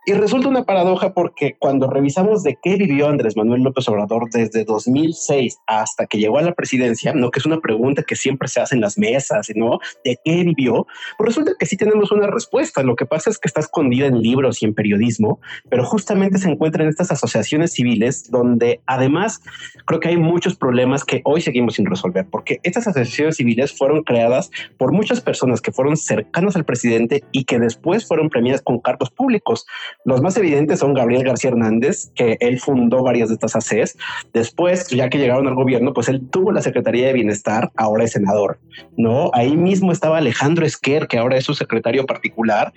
[0.06, 4.64] Y resulta una paradoja porque cuando revisamos de qué vivió Andrés Manuel López Obrador desde
[4.64, 8.60] 2006 hasta que llegó a la presidencia, no que es una pregunta que siempre se
[8.60, 9.78] hace en las mesas, ¿no?
[10.04, 10.86] ¿De qué vivió?
[11.18, 12.82] Pues resulta que sí tenemos una respuesta.
[12.82, 16.48] Lo que pasa es que está escondida en libros y en periodismo, pero justamente se
[16.48, 19.40] encuentra en estas asociaciones civiles donde además
[19.84, 24.02] creo que hay muchos problemas que hoy seguimos sin resolver, porque estas asociaciones civiles fueron
[24.02, 28.80] creadas por muchas personas que fueron cercanas al presidente y que después fueron premiadas con
[28.80, 29.66] cargos públicos.
[30.04, 33.98] Los más evidentes son Gabriel García Hernández, que él fundó varias de estas ACES.
[34.32, 38.12] Después, ya que llegaron al gobierno, pues él tuvo la Secretaría de Bienestar, ahora es
[38.12, 38.58] senador,
[38.96, 39.30] ¿no?
[39.34, 42.72] Ahí mismo estaba Alejandro Esquer, que ahora es su secretario particular,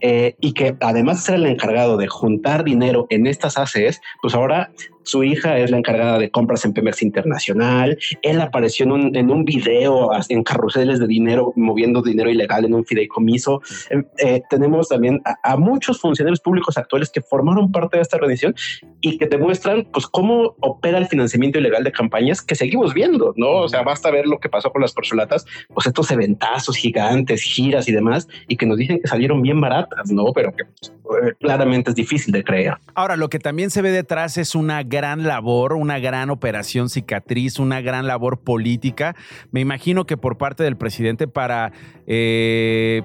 [0.00, 4.34] eh, y que además de ser el encargado de juntar dinero en estas ACES, pues
[4.34, 4.70] ahora
[5.06, 7.96] su hija es la encargada de compras en Pemex Internacional.
[8.22, 12.74] Él apareció en un, en un video en carruseles de dinero, moviendo dinero ilegal en
[12.74, 13.62] un fideicomiso.
[13.90, 18.16] Eh, eh, tenemos también a, a, muchos funcionarios públicos actuales que formaron parte de esta
[18.16, 18.54] organización
[19.00, 23.60] y que demuestran pues cómo opera el financiamiento ilegal de campañas que seguimos viendo, ¿no?
[23.60, 27.88] O sea, basta ver lo que pasó con las porcelatas, pues estos eventazos gigantes, giras
[27.88, 30.32] y demás, y que nos dicen que salieron bien baratas, ¿no?
[30.34, 30.92] Pero que pues,
[31.38, 32.74] claramente es difícil de creer.
[32.94, 37.58] Ahora, lo que también se ve detrás es una gran labor, una gran operación cicatriz,
[37.58, 39.14] una gran labor política.
[39.50, 41.72] Me imagino que por parte del presidente para,
[42.06, 43.02] eh,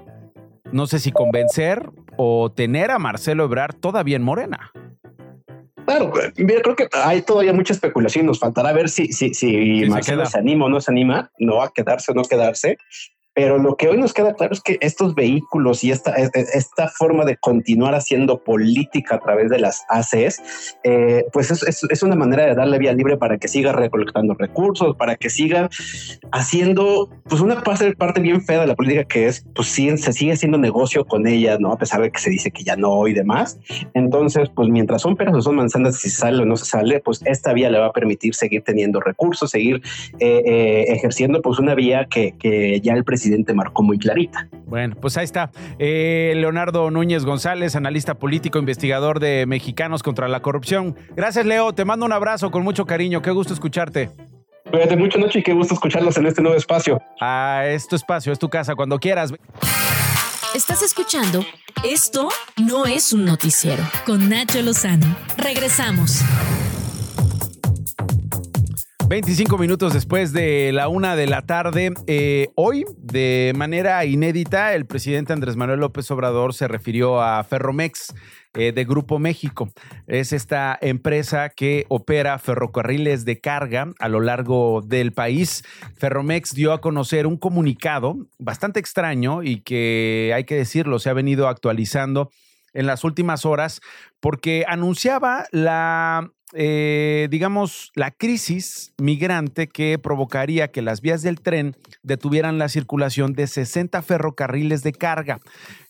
[0.71, 4.71] no sé si convencer o tener a Marcelo Ebrard todavía en Morena.
[5.85, 8.25] Claro, mira, creo que hay todavía mucha especulación.
[8.25, 11.61] Nos faltará ver si, si, si Marcelo se, se anima o no se anima, no
[11.61, 12.77] a quedarse o no quedarse.
[13.33, 17.23] Pero lo que hoy nos queda claro es que estos vehículos y esta, esta forma
[17.23, 22.17] de continuar haciendo política a través de las ACES, eh, pues es, es, es, una
[22.17, 25.69] manera de darle vía libre para que siga recolectando recursos, para que siga
[26.33, 30.11] haciendo pues una parte, parte bien fea de la política que es, pues sí, se
[30.11, 31.71] sigue haciendo negocio con ella, ¿no?
[31.71, 33.57] A pesar de que se dice que ya no y demás.
[33.93, 37.21] Entonces, pues mientras son peras o son manzanas, si sale o no se sale, pues
[37.23, 39.81] esta vía le va a permitir seguir teniendo recursos, seguir
[40.19, 44.47] eh, eh, ejerciendo pues una vía que, que ya el presidente presidente marcó muy clarita.
[44.65, 45.51] Bueno, pues ahí está.
[45.77, 50.95] Eh, Leonardo Núñez González, analista político, investigador de Mexicanos contra la Corrupción.
[51.15, 51.73] Gracias, Leo.
[51.73, 53.21] Te mando un abrazo con mucho cariño.
[53.21, 54.09] Qué gusto escucharte.
[54.71, 56.99] Cuídate mucho, Noche, y qué gusto escucharlos en este nuevo espacio.
[57.19, 59.33] Ah, es tu espacio, es tu casa, cuando quieras.
[60.55, 61.45] Estás escuchando
[61.83, 65.15] Esto no es un noticiero con Nacho Lozano.
[65.37, 66.21] Regresamos.
[69.11, 74.85] 25 minutos después de la una de la tarde, eh, hoy, de manera inédita, el
[74.85, 78.13] presidente Andrés Manuel López Obrador se refirió a Ferromex
[78.53, 79.69] eh, de Grupo México.
[80.07, 85.65] Es esta empresa que opera ferrocarriles de carga a lo largo del país.
[85.97, 91.13] Ferromex dio a conocer un comunicado bastante extraño y que, hay que decirlo, se ha
[91.13, 92.31] venido actualizando
[92.73, 93.81] en las últimas horas
[94.21, 101.75] porque anunciaba la eh, digamos, la crisis migrante que provocaría que las vías del tren
[102.03, 105.39] detuvieran la circulación de 60 ferrocarriles de carga.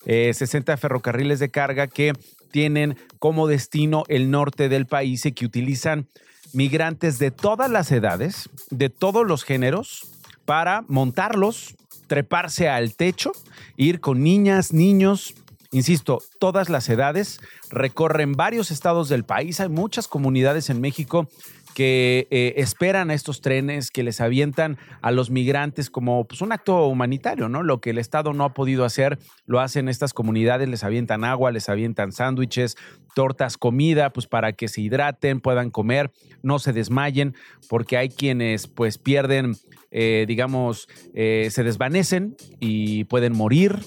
[0.04, 2.12] 60 ferrocarriles de carga que
[2.50, 6.08] tienen como destino el norte del país y que utilizan
[6.52, 10.12] migrantes de todas las edades, de todos los géneros,
[10.44, 11.74] para montarlos,
[12.06, 13.32] treparse al techo,
[13.76, 15.34] ir con niñas, niños,
[15.72, 21.28] insisto, todas las edades, recorren varios estados del país, hay muchas comunidades en México
[21.74, 26.52] que eh, esperan a estos trenes, que les avientan a los migrantes como pues, un
[26.52, 27.62] acto humanitario, ¿no?
[27.62, 31.50] Lo que el Estado no ha podido hacer, lo hacen estas comunidades, les avientan agua,
[31.50, 32.76] les avientan sándwiches,
[33.14, 36.10] tortas, comida, pues para que se hidraten, puedan comer,
[36.42, 37.34] no se desmayen,
[37.68, 39.56] porque hay quienes pues pierden,
[39.90, 43.78] eh, digamos, eh, se desvanecen y pueden morir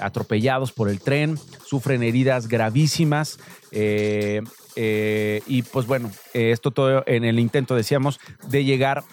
[0.00, 3.38] atropellados por el tren, sufren heridas gravísimas.
[3.72, 4.42] Eh,
[5.46, 9.04] y pues bueno, esto todo en el intento, decíamos, de llegar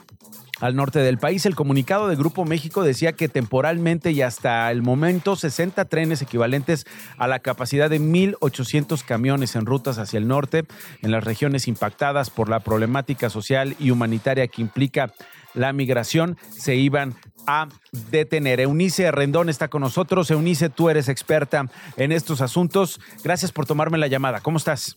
[0.63, 1.45] al norte del país.
[1.45, 6.85] El comunicado de Grupo México decía que temporalmente y hasta el momento 60 trenes equivalentes
[7.17, 10.63] a la capacidad de 1.800 camiones en rutas hacia el norte,
[11.01, 15.11] en las regiones impactadas por la problemática social y humanitaria que implica
[15.53, 17.67] la migración, se iban a
[18.11, 18.59] detener.
[18.59, 20.31] Eunice Rendón está con nosotros.
[20.31, 21.65] Eunice, tú eres experta
[21.97, 22.99] en estos asuntos.
[23.23, 24.39] Gracias por tomarme la llamada.
[24.41, 24.95] ¿Cómo estás?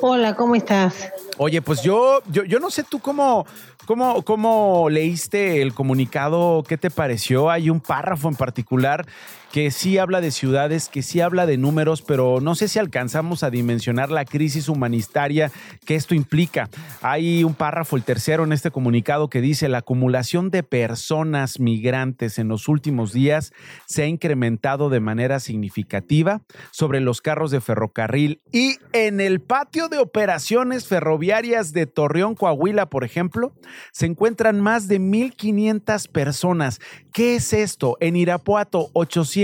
[0.00, 1.12] Hola, ¿cómo estás?
[1.38, 3.46] Oye, pues yo, yo, yo no sé tú cómo,
[3.86, 7.50] cómo, cómo leíste el comunicado, qué te pareció.
[7.50, 9.06] Hay un párrafo en particular
[9.54, 13.44] que sí habla de ciudades, que sí habla de números, pero no sé si alcanzamos
[13.44, 15.52] a dimensionar la crisis humanitaria
[15.86, 16.68] que esto implica.
[17.02, 22.40] Hay un párrafo, el tercero en este comunicado, que dice la acumulación de personas migrantes
[22.40, 23.52] en los últimos días
[23.86, 29.88] se ha incrementado de manera significativa sobre los carros de ferrocarril y en el patio
[29.88, 33.52] de operaciones ferroviarias de Torreón, Coahuila, por ejemplo,
[33.92, 36.80] se encuentran más de 1.500 personas.
[37.12, 37.96] ¿Qué es esto?
[38.00, 38.90] En Irapuato,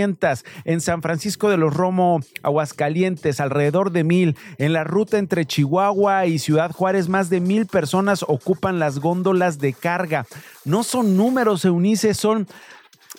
[0.00, 4.36] 800 en San Francisco de los Romo, Aguascalientes, alrededor de mil.
[4.58, 9.58] En la ruta entre Chihuahua y Ciudad Juárez, más de mil personas ocupan las góndolas
[9.58, 10.26] de carga.
[10.64, 12.46] No son números, Eunice, son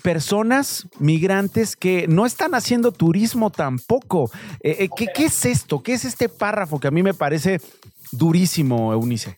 [0.03, 4.31] personas migrantes que no están haciendo turismo tampoco.
[4.61, 5.83] Eh, eh, ¿qué, ¿Qué es esto?
[5.83, 7.61] ¿Qué es este párrafo que a mí me parece
[8.11, 9.37] durísimo, Eunice?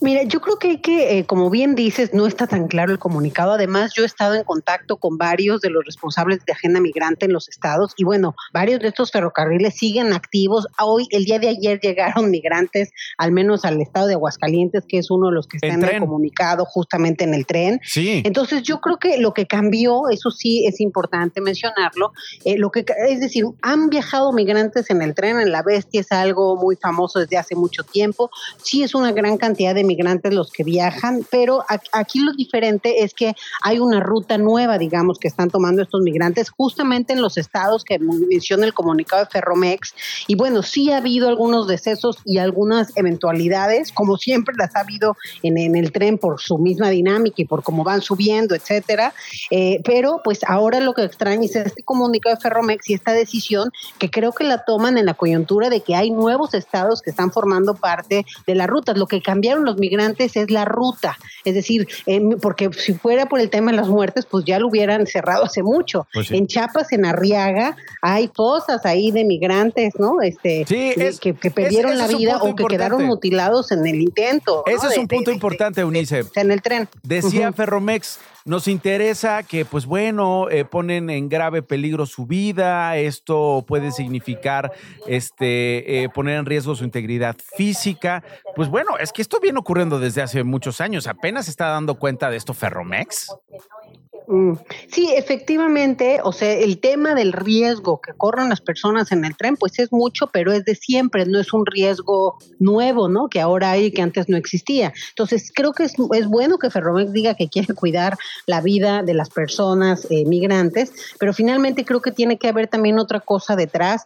[0.00, 2.98] Mira, yo creo que hay que, eh, como bien dices, no está tan claro el
[2.98, 3.52] comunicado.
[3.52, 7.32] Además, yo he estado en contacto con varios de los responsables de agenda migrante en
[7.32, 10.66] los estados y bueno, varios de estos ferrocarriles siguen activos.
[10.78, 15.10] Hoy, el día de ayer llegaron migrantes, al menos al estado de Aguascalientes, que es
[15.10, 17.80] uno de los que está en el comunicado justamente en el tren.
[17.82, 18.22] Sí.
[18.26, 22.12] Entonces, yo creo que lo que cambió, eso sí es importante mencionarlo,
[22.44, 26.12] eh, lo que es decir, han viajado migrantes en el tren, en la bestia es
[26.12, 28.30] algo muy famoso desde hace mucho tiempo.
[28.62, 33.14] Sí es una gran cantidad de migrantes los que viajan, pero aquí lo diferente es
[33.14, 37.84] que hay una ruta nueva, digamos, que están tomando estos migrantes justamente en los estados
[37.84, 39.94] que menciona el comunicado de Ferromex.
[40.26, 45.16] Y bueno, sí ha habido algunos decesos y algunas eventualidades, como siempre las ha habido
[45.42, 49.14] en, el tren por su misma dinámica y por cómo van subiendo, etcétera.
[49.50, 53.70] Eh, pero pues ahora lo que extraña es este comunicado de Ferromex y esta decisión
[53.98, 57.30] que creo que la toman en la coyuntura de que hay nuevos estados que están
[57.32, 58.96] formando parte de las rutas.
[58.96, 61.18] Lo que cambiaron los migrantes es la ruta.
[61.44, 61.86] Es decir,
[62.40, 65.62] porque si fuera por el tema de las muertes, pues ya lo hubieran cerrado hace
[65.62, 66.06] mucho.
[66.12, 70.20] Pues en Chiapas, en Arriaga, hay fosas ahí de migrantes, ¿no?
[70.22, 74.64] Este, que, perdieron la vida o que quedaron mutilados en el intento.
[74.66, 76.24] Ese es un punto importante, Eunice.
[76.34, 76.88] En el tren.
[77.02, 82.96] Decía Ferromex, nos interesa que, pues bueno, eh, ponen en grave peligro su vida.
[82.96, 84.72] Esto puede significar
[85.08, 88.22] este, eh, poner en riesgo su integridad física.
[88.54, 91.08] Pues bueno, es que esto viene ocurriendo desde hace muchos años.
[91.08, 93.34] Apenas está dando cuenta de esto Ferromex.
[94.28, 94.54] Mm,
[94.90, 99.56] sí, efectivamente, o sea, el tema del riesgo que corren las personas en el tren,
[99.56, 103.28] pues es mucho, pero es de siempre, no es un riesgo nuevo, ¿no?
[103.28, 104.92] Que ahora hay que antes no existía.
[105.10, 109.14] Entonces, creo que es, es bueno que Ferromex diga que quiere cuidar la vida de
[109.14, 114.04] las personas eh, migrantes, pero finalmente creo que tiene que haber también otra cosa detrás.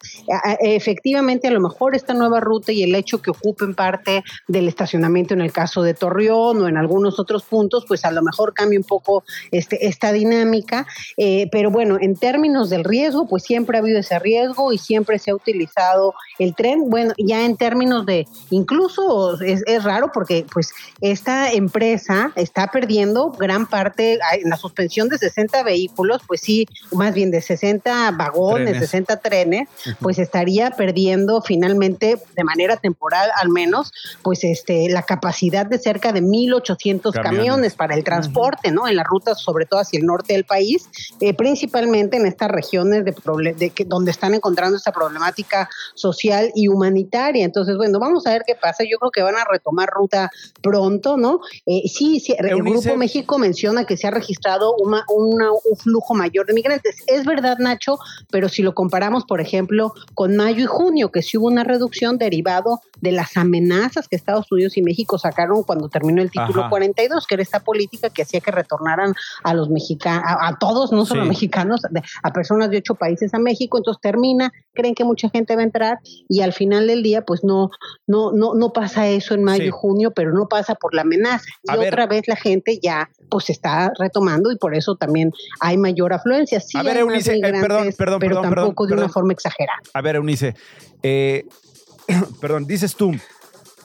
[0.61, 5.35] efectivamente, a lo mejor esta nueva ruta y el hecho que ocupen parte del estacionamiento
[5.35, 8.79] en el caso de Torreón o en algunos otros puntos, pues a lo mejor cambia
[8.79, 13.81] un poco este, esta dinámica, eh, pero bueno, en términos del riesgo, pues siempre ha
[13.81, 16.89] habido ese riesgo y siempre se ha utilizado el tren.
[16.89, 23.31] Bueno, ya en términos de, incluso es, es raro porque pues esta empresa está perdiendo
[23.31, 28.71] gran parte, en la suspensión de 60 vehículos, pues sí, más bien de 60 vagones,
[28.71, 28.91] Trenes.
[28.91, 29.69] 60 trenes,
[30.01, 33.93] pues estaría perdiendo finalmente de manera temporal al menos,
[34.23, 37.75] pues este la capacidad de cerca de 1800 camiones, Camiones.
[37.75, 38.89] para el transporte, ¿no?
[38.89, 40.89] En las rutas sobre todo hacia el norte del país,
[41.21, 43.15] eh, principalmente en estas regiones de,
[43.57, 47.45] de que donde están encontrando esta problemática social y humanitaria.
[47.45, 48.85] Entonces, bueno, vamos a ver qué pasa.
[48.85, 50.31] Yo creo que van a retomar ruta
[50.63, 51.41] pronto, ¿no?
[51.67, 52.61] Eh, sí, sí, el.
[52.61, 56.97] Grupo México menciona que se ha registrado una, una- un flujo mayor de migrantes.
[57.07, 57.99] Es verdad, Nacho,
[58.31, 62.19] pero si lo comparamos, por ejemplo, con mayo y junio, que sí hubo una reducción
[62.19, 66.71] derivado de las amenazas que Estados Unidos y México sacaron cuando terminó el título Ajá.
[66.71, 70.93] 42, que era esta política que hacía que retornaran a los mexicanos, a, a todos,
[70.93, 71.29] no solo Sí.
[71.29, 71.81] mexicanos,
[72.23, 73.79] a personas de ocho países a México.
[73.79, 75.99] Entonces termina, creen que mucha gente va a entrar
[76.29, 77.71] y al final del día, pues no,
[78.07, 79.69] no, no, no pasa eso en mayo Sí.
[79.69, 81.45] y junio, pero no pasa por la amenaza.
[81.65, 81.89] Y A ver.
[81.93, 86.61] otra vez la gente ya pues está retomando y por eso también hay mayor afluencia.
[86.61, 89.13] Sí A ver, Eunice, eh, perdón, perdón, pero perdón, tampoco perdón, de una perdón.
[89.13, 89.79] forma exagerada.
[89.95, 90.55] A ver, Eunice,
[91.03, 91.47] eh,
[92.41, 93.13] perdón, dices tú,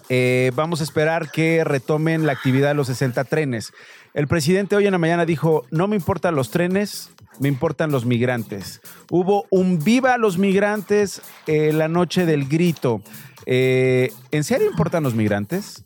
[0.09, 3.71] eh, vamos a esperar que retomen la actividad de los 60 trenes.
[4.15, 8.05] El presidente hoy en la mañana dijo, no me importan los trenes, me importan los
[8.05, 8.79] migrantes.
[9.11, 13.01] Hubo un viva a los migrantes eh, la noche del grito.
[13.45, 15.83] Eh, ¿En serio importan los migrantes?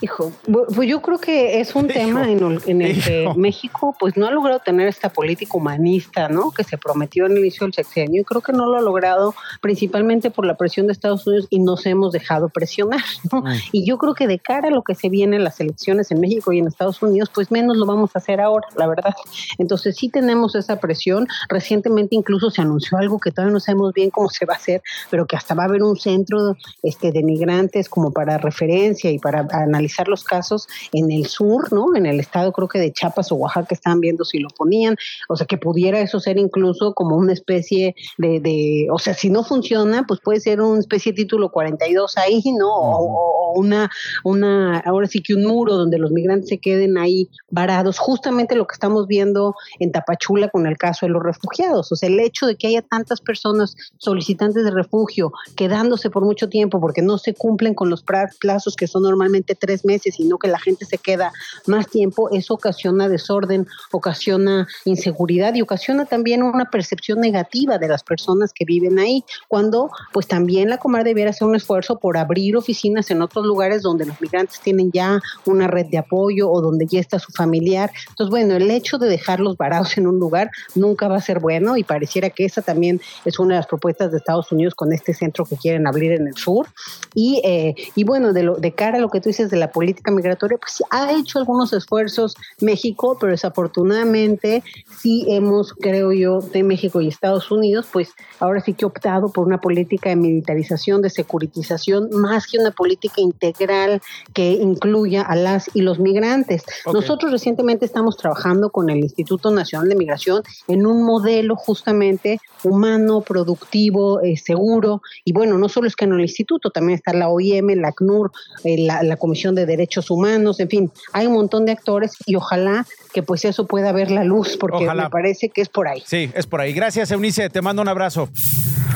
[0.00, 0.32] Hijo,
[0.74, 3.32] pues yo creo que es un tema en el, en el que.
[3.36, 6.50] México pues no ha logrado tener esta política humanista, ¿no?
[6.50, 9.34] Que se prometió en el inicio del sexenio y creo que no lo ha logrado
[9.60, 13.02] principalmente por la presión de Estados Unidos y nos hemos dejado presionar,
[13.32, 13.44] ¿no?
[13.72, 16.20] Y yo creo que de cara a lo que se viene en las elecciones en
[16.20, 19.14] México y en Estados Unidos, pues menos lo vamos a hacer ahora, la verdad.
[19.58, 21.28] Entonces sí tenemos esa presión.
[21.48, 24.82] Recientemente incluso se anunció algo que todavía no sabemos bien cómo se va a hacer,
[25.10, 29.18] pero que hasta va a haber un centro este, de migrantes como para referencia y
[29.18, 31.94] para analizar los casos en el sur, ¿no?
[31.96, 34.96] En el estado creo que de Chiapas o Oaxaca estaban viendo si lo ponían,
[35.28, 39.30] o sea que pudiera eso ser incluso como una especie de, de o sea, si
[39.30, 42.68] no funciona, pues puede ser una especie de título 42 ahí, ¿no?
[42.74, 43.88] O, o- una,
[44.24, 48.66] una, ahora sí que un muro donde los migrantes se queden ahí varados, justamente lo
[48.66, 52.46] que estamos viendo en Tapachula con el caso de los refugiados, o sea, el hecho
[52.46, 57.34] de que haya tantas personas solicitantes de refugio quedándose por mucho tiempo porque no se
[57.34, 61.32] cumplen con los plazos que son normalmente tres meses, sino que la gente se queda
[61.66, 68.02] más tiempo, eso ocasiona desorden, ocasiona inseguridad y ocasiona también una percepción negativa de las
[68.02, 72.56] personas que viven ahí, cuando pues también la Comar debiera hacer un esfuerzo por abrir
[72.56, 76.86] oficinas en otros lugares donde los migrantes tienen ya una red de apoyo o donde
[76.86, 77.90] ya está su familiar.
[78.10, 81.76] Entonces, bueno, el hecho de dejarlos varados en un lugar nunca va a ser bueno
[81.76, 85.14] y pareciera que esa también es una de las propuestas de Estados Unidos con este
[85.14, 86.66] centro que quieren abrir en el sur.
[87.14, 89.63] Y, eh, y bueno, de, lo, de cara a lo que tú dices de la
[89.70, 94.62] política migratoria, pues ha hecho algunos esfuerzos México, pero desafortunadamente
[95.00, 99.46] sí hemos, creo yo, de México y Estados Unidos, pues ahora sí que optado por
[99.46, 104.00] una política de militarización, de securitización, más que una política integral
[104.32, 106.62] que incluya a las y los migrantes.
[106.92, 113.20] Nosotros recientemente estamos trabajando con el Instituto Nacional de Migración en un modelo justamente humano,
[113.20, 115.02] productivo, eh, seguro.
[115.24, 118.32] Y bueno, no solo es que en el instituto, también está la OIM, la ACNUR,
[118.64, 122.36] eh, la, la Comisión de Derechos Humanos, en fin, hay un montón de actores y
[122.36, 125.04] ojalá que pues eso pueda ver la luz, porque Ojalá.
[125.04, 126.02] me parece que es por ahí.
[126.06, 126.72] Sí, es por ahí.
[126.72, 127.48] Gracias, Eunice.
[127.50, 128.28] Te mando un abrazo.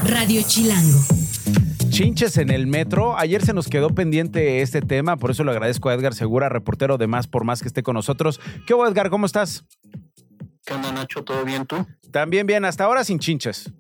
[0.05, 0.99] Radio Chilango.
[1.91, 3.17] Chinches en el metro.
[3.19, 6.99] Ayer se nos quedó pendiente este tema, por eso le agradezco a Edgar Segura, reportero
[6.99, 8.41] de Más por Más que esté con nosotros.
[8.67, 9.11] ¿Qué hubo, Edgar?
[9.11, 9.65] ¿Cómo estás?
[10.65, 11.25] ¿Qué onda, Nacho?
[11.25, 11.87] ¿Todo bien tú?
[12.11, 13.71] También bien, hasta ahora sin chinches.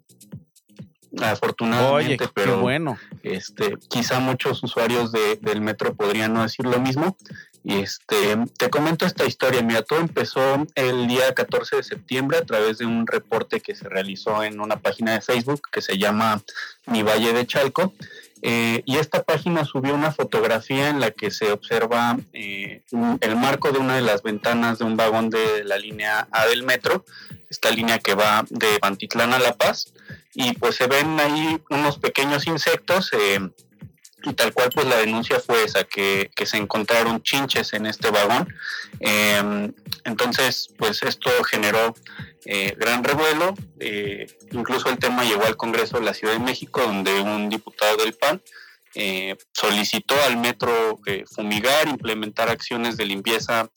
[1.20, 2.98] Afortunadamente, Oye, pero bueno.
[3.22, 7.16] este, quizá muchos usuarios de- del metro podrían no decir lo mismo.
[7.64, 9.62] Y este, te comento esta historia.
[9.62, 13.88] Mira, todo empezó el día 14 de septiembre a través de un reporte que se
[13.88, 16.40] realizó en una página de Facebook que se llama
[16.86, 17.94] Mi Valle de Chalco.
[18.42, 22.82] Eh, y esta página subió una fotografía en la que se observa eh,
[23.20, 26.62] el marco de una de las ventanas de un vagón de la línea A del
[26.62, 27.04] metro,
[27.50, 29.92] esta línea que va de Pantitlán a La Paz,
[30.34, 33.10] y pues se ven ahí unos pequeños insectos.
[33.12, 33.40] eh,
[34.24, 38.52] y tal cual pues la denuncia fue esa, que, se encontraron chinches en este vagón.
[40.04, 41.94] Entonces pues esto generó
[42.44, 46.80] eh, gran revuelo, eh, incluso el tema llegó al Congreso de la Ciudad de México
[46.80, 48.40] donde un diputado del PAN
[48.94, 50.98] eh, solicitó al metro
[51.34, 53.70] fumigar, implementar acciones de limpieza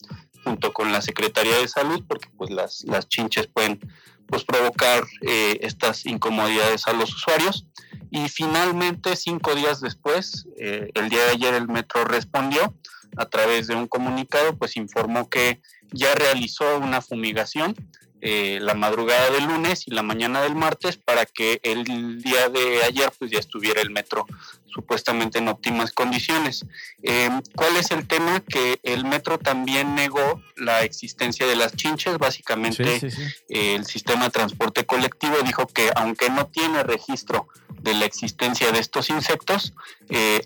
[0.44, 3.80] junto con la Secretaría de Salud, porque pues las, las chinches pueden
[4.26, 7.66] pues provocar estas incomodidades a los usuarios.
[8.10, 12.74] Y finalmente, cinco días después, el día de ayer el metro respondió
[13.16, 15.60] a través de un comunicado, pues informó que
[15.92, 17.76] ya realizó una fumigación
[18.24, 22.84] eh, la madrugada del lunes y la mañana del martes para que el día de
[22.84, 24.26] ayer pues ya estuviera el metro
[24.66, 26.64] supuestamente en óptimas condiciones.
[27.02, 28.38] Eh, ¿Cuál es el tema?
[28.38, 33.00] Que el metro también negó la existencia de las chinches, básicamente
[33.48, 37.48] eh, el sistema de transporte colectivo dijo que aunque no tiene registro
[37.80, 39.74] de la existencia de estos insectos,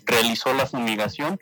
[0.07, 1.39] realizó la fumigación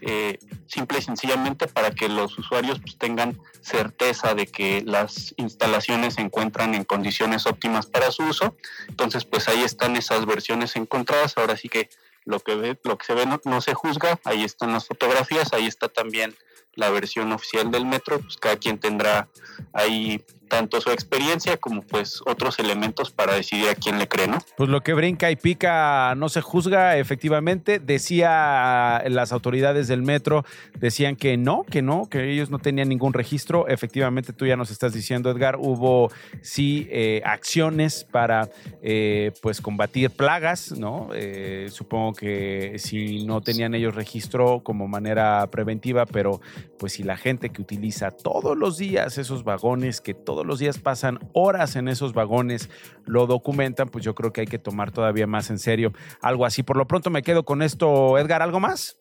[0.00, 6.14] eh, simple y sencillamente para que los usuarios pues, tengan certeza de que las instalaciones
[6.14, 8.56] se encuentran en condiciones óptimas para su uso.
[8.88, 11.38] Entonces, pues ahí están esas versiones encontradas.
[11.38, 11.88] Ahora sí que
[12.24, 14.18] lo que, ve, lo que se ve no, no se juzga.
[14.24, 16.34] Ahí están las fotografías, ahí está también
[16.74, 18.18] la versión oficial del metro.
[18.20, 19.28] Pues cada quien tendrá
[19.72, 20.24] ahí
[20.54, 24.38] tanto su experiencia como pues otros elementos para decidir a quién le cree, ¿no?
[24.56, 27.80] Pues lo que brinca y pica no se juzga, efectivamente.
[27.80, 30.44] Decía las autoridades del metro,
[30.78, 33.66] decían que no, que no, que ellos no tenían ningún registro.
[33.66, 38.48] Efectivamente, tú ya nos estás diciendo, Edgar, hubo sí eh, acciones para
[38.80, 41.08] eh, pues combatir plagas, ¿no?
[41.14, 46.40] Eh, supongo que si no tenían ellos registro como manera preventiva, pero
[46.78, 50.78] pues si la gente que utiliza todos los días esos vagones que todos los días
[50.78, 52.70] pasan horas en esos vagones,
[53.04, 56.62] lo documentan, pues yo creo que hay que tomar todavía más en serio algo así.
[56.62, 58.98] Por lo pronto me quedo con esto, Edgar, ¿algo más?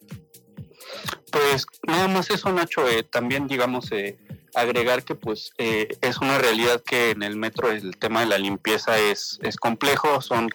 [1.32, 2.88] Pues nada más eso, Nacho.
[2.88, 4.18] Eh, también, digamos, eh,
[4.54, 8.38] agregar que pues eh, es una realidad que en el metro el tema de la
[8.38, 10.50] limpieza es, es complejo, son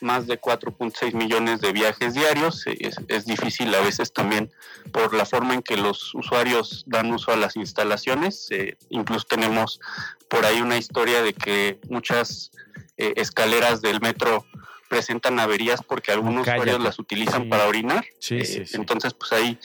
[0.00, 2.64] más de 4.6 millones de viajes diarios.
[2.66, 4.50] Es, difícil a veces también
[4.92, 8.48] por la forma en que los usuarios dan uso a las instalaciones.
[8.90, 9.80] incluso tenemos
[10.28, 12.50] por ahí una historia de que muchas
[12.96, 14.44] eh, escaleras del metro
[14.88, 18.04] presentan averías porque algunos usuarios las utilizan para orinar.
[18.30, 19.58] Eh, entonces, pues ahí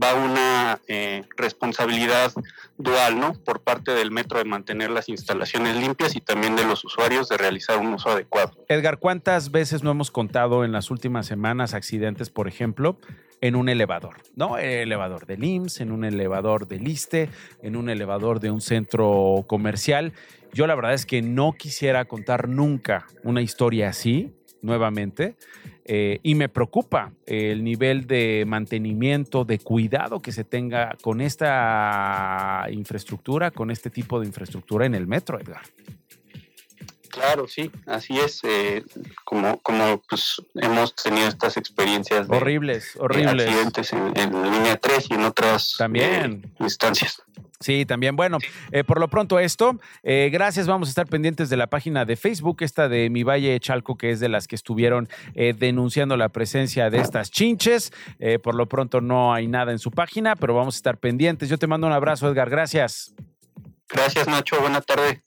[0.00, 2.32] va una eh, responsabilidad
[2.78, 3.34] dual, ¿no?
[3.34, 7.36] Por parte del metro de mantener las instalaciones limpias y también de los usuarios de
[7.36, 8.52] realizar un uso adecuado.
[8.68, 12.98] Edgar, ¿cuántas veces no hemos contado en las últimas semanas accidentes, por ejemplo,
[13.40, 14.56] en un elevador, ¿no?
[14.56, 17.28] El elevador del IMSS, en un elevador del ISTE,
[17.62, 20.12] en un elevador de un centro comercial.
[20.52, 24.32] Yo la verdad es que no quisiera contar nunca una historia así,
[24.62, 25.34] nuevamente.
[25.84, 32.66] Eh, y me preocupa el nivel de mantenimiento, de cuidado que se tenga con esta
[32.70, 35.62] infraestructura, con este tipo de infraestructura en el metro, Edgar.
[37.12, 38.40] Claro, sí, así es.
[38.42, 38.82] Eh,
[39.24, 43.46] como como pues, hemos tenido estas experiencias de, horribles, horribles.
[43.46, 46.42] accidentes en, línea 3 y en otras También.
[46.42, 47.22] Eh, instancias.
[47.60, 48.16] Sí, también.
[48.16, 48.38] Bueno,
[48.72, 49.78] eh, por lo pronto esto.
[50.02, 50.66] Eh, gracias.
[50.66, 54.10] Vamos a estar pendientes de la página de Facebook, esta de Mi Valle Chalco, que
[54.10, 57.92] es de las que estuvieron eh, denunciando la presencia de estas chinches.
[58.42, 61.48] por lo pronto no hay nada en su página, pero vamos a estar pendientes.
[61.48, 62.50] Yo te mando un abrazo, Edgar.
[62.50, 63.14] Gracias.
[63.88, 64.60] Gracias, Nacho.
[64.60, 65.22] Buena tarde.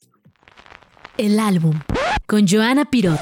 [1.18, 1.80] El álbum
[2.26, 3.18] con Joana Pirot.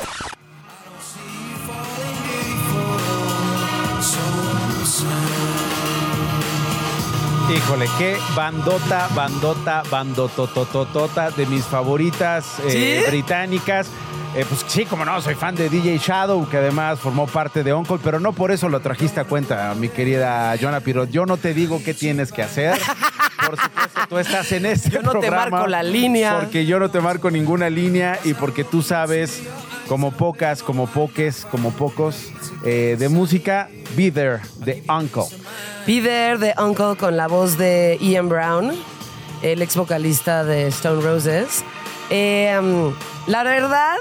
[7.55, 13.88] Híjole, qué bandota, bandota, bandotototota de mis favoritas eh, británicas.
[14.34, 17.72] Eh, pues sí, como no, soy fan de DJ Shadow, que además formó parte de
[17.72, 21.11] Uncle, pero no por eso lo trajiste a cuenta, mi querida Joana Pirot.
[21.11, 22.76] Yo no te digo qué tienes que hacer.
[23.47, 26.38] Por supuesto, tú estás en este Yo no programa te marco la línea.
[26.40, 29.42] Porque yo no te marco ninguna línea y porque tú sabes,
[29.88, 32.32] como pocas, como poques, como pocos,
[32.64, 35.24] eh, de música, Be There, de Uncle.
[35.86, 38.72] Be There de Uncle con la voz de Ian Brown,
[39.42, 41.64] el ex vocalista de Stone Roses.
[42.11, 42.95] Eh, um,
[43.26, 43.97] la verdad,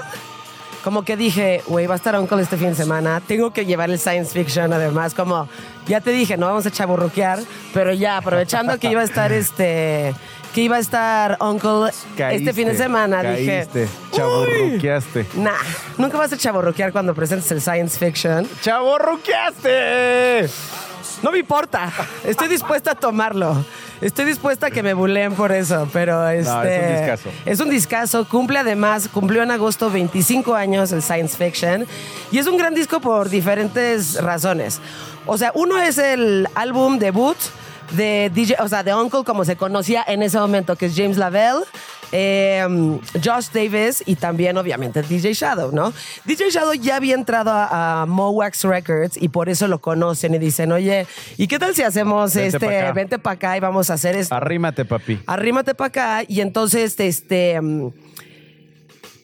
[0.82, 3.22] como que dije, güey, va a estar Uncle este fin de semana.
[3.26, 5.48] Tengo que llevar el science fiction, además, como
[5.86, 7.40] ya te dije, no vamos a chaburroquear,
[7.72, 10.14] pero ya aprovechando que iba a estar este.
[10.54, 11.90] Que iba a estar Uncle
[12.30, 13.66] este fin de semana, dije.
[13.66, 15.26] Caíste, chaborruqueaste.
[15.34, 15.50] Nah,
[15.98, 18.48] nunca vas a chaborroquear cuando presentes el science fiction.
[18.62, 20.48] ¡Chaborruqueaste!
[21.24, 21.90] No me importa.
[22.24, 23.64] Estoy dispuesta a tomarlo.
[24.00, 26.50] Estoy dispuesta a que me buleen por eso, pero este.
[26.50, 27.30] No, es un discazo.
[27.44, 28.28] Es un discazo.
[28.28, 31.86] Cumple además, cumplió en agosto 25 años el Science Fiction.
[32.30, 34.80] Y es un gran disco por diferentes razones.
[35.26, 37.36] O sea, uno es el álbum debut
[37.96, 41.16] de DJ, o sea, de Uncle como se conocía en ese momento, que es James
[41.16, 41.64] Lavelle,
[42.12, 42.64] eh,
[43.24, 45.92] Josh Davis y también obviamente DJ Shadow, ¿no?
[46.24, 50.38] DJ Shadow ya había entrado a, a Mowax Records y por eso lo conocen y
[50.38, 53.94] dicen, oye, ¿y qué tal si hacemos Vente este, vente para acá y vamos a
[53.94, 54.34] hacer esto?
[54.34, 55.20] Arrímate, papi.
[55.26, 57.88] arrímate para acá y entonces este mm,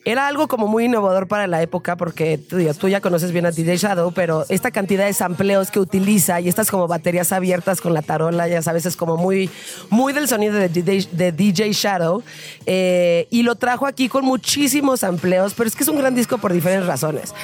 [0.04, 3.50] era algo como muy innovador para la época porque tú, tú ya conoces bien a
[3.50, 7.92] DJ Shadow, pero esta cantidad de sampleos que utiliza y estas como baterías abiertas con
[7.92, 9.50] la tarola, ya sabes, es como muy,
[9.90, 12.22] muy del sonido de DJ, de DJ Shadow
[12.66, 16.38] eh, y lo trajo aquí con muchísimos sampleos, pero es que es un gran disco
[16.38, 17.34] por diferentes razones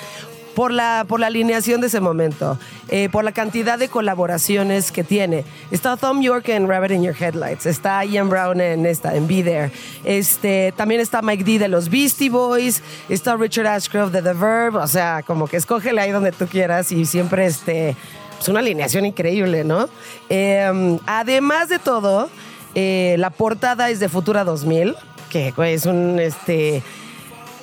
[0.57, 5.05] por la, por la alineación de ese momento, eh, por la cantidad de colaboraciones que
[5.05, 5.45] tiene.
[5.71, 9.43] Está Tom York en Rabbit in Your Headlights, está Ian Brown en esta, en Be
[9.43, 9.71] There.
[10.03, 14.77] Este, también está Mike D de los Beastie Boys, está Richard Ashcroft de The Verb,
[14.77, 17.95] o sea, como que escógele ahí donde tú quieras y siempre este,
[18.41, 19.91] es una alineación increíble, ¿no?
[20.31, 22.31] Eh, además de todo,
[22.75, 24.97] eh, la portada es de Futura 2000,
[25.29, 26.19] que es un...
[26.19, 26.83] Este,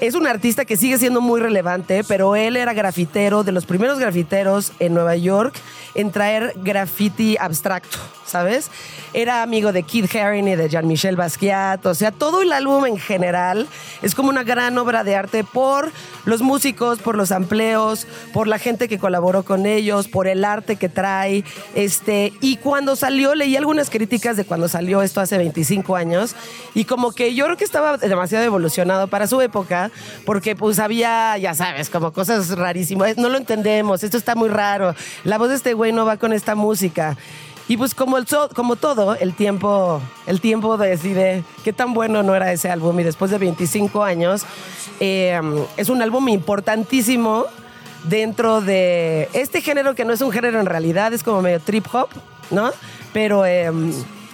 [0.08, 4.00] es un artista que sigue siendo muy relevante, pero él era grafitero, de los primeros
[4.00, 5.56] grafiteros en Nueva York
[5.96, 7.98] en traer graffiti abstracto,
[8.34, 8.72] ¿sabes?
[9.14, 12.98] Era amigo de Keith Haring y de Jean-Michel Basquiat, o sea, todo el álbum en
[12.98, 13.68] general
[14.02, 15.92] es como una gran obra de arte por
[16.26, 20.78] los músicos, por los amplios, por la gente que colaboró con ellos, por el arte
[20.78, 21.44] que trae,
[21.76, 26.36] este, y cuando salió, leí algunas críticas de cuando salió esto hace 25 años,
[26.74, 29.92] y como que yo creo que estaba demasiado evolucionado para su época,
[30.26, 34.96] porque pues había, ya sabes, como cosas rarísimas, no lo entendemos, esto está muy raro,
[35.24, 37.16] la voz de este güey no va con esta música.
[37.68, 42.36] Y pues como, el como todo, el tiempo, el tiempo decide qué tan bueno no
[42.36, 43.00] era ese álbum.
[43.00, 44.46] Y después de 25 años,
[45.00, 45.40] eh,
[45.78, 47.46] es un álbum importantísimo
[48.04, 51.86] dentro de este género que no es un género en realidad, es como medio trip
[51.94, 52.10] hop,
[52.52, 52.72] ¿no?
[53.14, 53.72] Pero eh,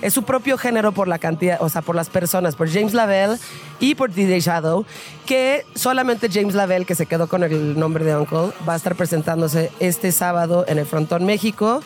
[0.01, 3.37] es su propio género por la cantidad, o sea, por las personas, por James Lavelle
[3.79, 4.85] y por DJ Shadow,
[5.25, 8.95] que solamente James Lavelle, que se quedó con el nombre de Uncle, va a estar
[8.95, 11.81] presentándose este sábado en el Frontón México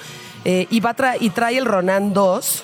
[0.46, 2.64] eh, y, va a tra- y trae el Ronan 2.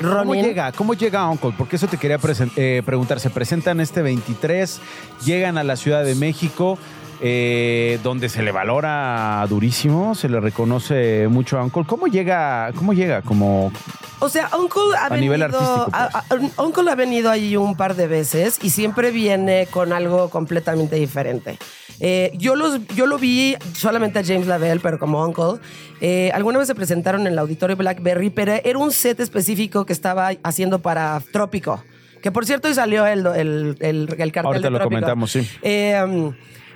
[0.00, 0.72] ¿Cómo llega?
[0.72, 1.52] ¿Cómo llega Uncle?
[1.56, 2.18] Porque eso te quería
[2.56, 3.20] eh, preguntar.
[3.20, 4.80] Se presentan este 23,
[5.24, 6.78] llegan a la Ciudad de México,
[7.20, 11.84] eh, donde se le valora durísimo, se le reconoce mucho a Uncle.
[11.86, 12.70] ¿Cómo llega?
[12.74, 13.22] ¿Cómo llega?
[13.22, 13.72] Como
[14.20, 15.94] O sea, Uncle ha A venido, nivel artístico, pues.
[15.94, 16.24] a-
[16.58, 20.96] a- Uncle ha venido ahí un par de veces y siempre viene con algo completamente
[20.96, 21.58] diferente.
[22.00, 25.60] Eh, yo, los, yo lo vi solamente a James Lavelle, pero como Uncle.
[26.00, 29.92] Eh, alguna vez se presentaron en el auditorio Blackberry, pero era un set específico que
[29.92, 31.82] estaba haciendo para Trópico.
[32.20, 34.88] Que por cierto, hoy salió el, el, el, el cartel ahorita de lo Trópico.
[35.00, 35.48] comentamos, sí.
[35.62, 36.34] Eh, um,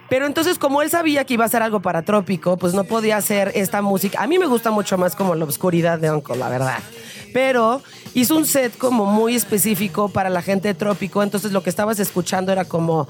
[0.09, 3.17] pero entonces, como él sabía que iba a hacer algo para Trópico, pues no podía
[3.17, 4.23] hacer esta música.
[4.23, 6.79] A mí me gusta mucho más como la oscuridad de Uncle, la verdad.
[7.35, 7.83] Pero
[8.15, 11.23] hizo un set como muy específico para la gente de Trópico.
[11.23, 13.07] Entonces, lo que estabas escuchando era como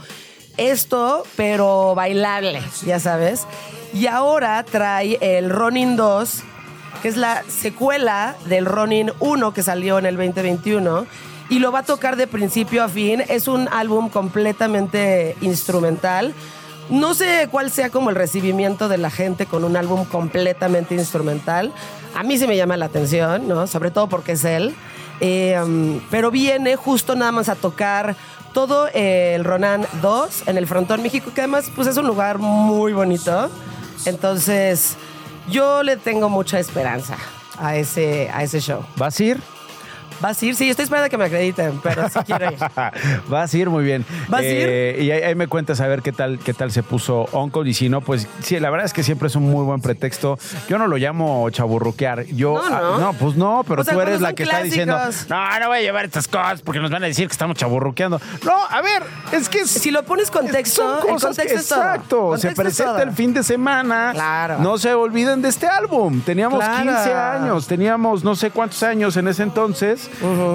[0.57, 3.46] esto, pero bailable, ya sabes.
[3.94, 6.42] Y ahora trae el Ronin 2,
[7.01, 11.07] que es la secuela del Ronin 1 que salió en el 2021
[11.49, 13.22] y lo va a tocar de principio a fin.
[13.28, 16.34] Es un álbum completamente instrumental.
[16.91, 21.72] No sé cuál sea como el recibimiento de la gente con un álbum completamente instrumental.
[22.14, 23.66] A mí sí me llama la atención, ¿no?
[23.66, 24.74] Sobre todo porque es él.
[25.20, 28.16] Eh, um, pero viene justo nada más a tocar
[28.53, 32.93] todo el Ronan 2 en el Frontón México, que además pues, es un lugar muy
[32.93, 33.51] bonito.
[34.07, 34.97] Entonces,
[35.51, 37.16] yo le tengo mucha esperanza
[37.59, 38.84] a ese, a ese show.
[38.97, 39.57] ¿Vas a ir?
[40.20, 40.56] ¿Vas a ir?
[40.56, 42.58] Sí, estoy esperando a que me acrediten, pero sí quiero ir.
[43.28, 44.04] Vas a ir muy bien.
[44.28, 44.66] ¿Vas a ir?
[44.68, 47.68] Eh, Y ahí, ahí me cuentas a ver qué tal, qué tal se puso Uncle.
[47.70, 50.38] Y si no, pues sí, la verdad es que siempre es un muy buen pretexto.
[50.68, 52.24] Yo no lo llamo chaburruquear.
[52.26, 53.12] Yo, No, ah, no.
[53.14, 54.98] pues no, pero O sea, tú eres la que está diciendo,
[55.28, 58.20] no, no voy a llevar estas cosas porque nos van a decir que estamos chaburruqueando.
[58.44, 59.02] No, a ver,
[59.32, 61.78] es que si lo pones contexto, son el cosas que- contexto es todo.
[61.80, 62.16] exacto.
[62.22, 63.02] Contexto se es presenta todo.
[63.02, 64.10] el fin de semana.
[64.14, 64.58] Claro.
[64.58, 66.20] No se olviden de este álbum.
[66.22, 66.82] Teníamos Claro.
[66.82, 70.07] 15 años, teníamos no sé cuántos años en ese entonces.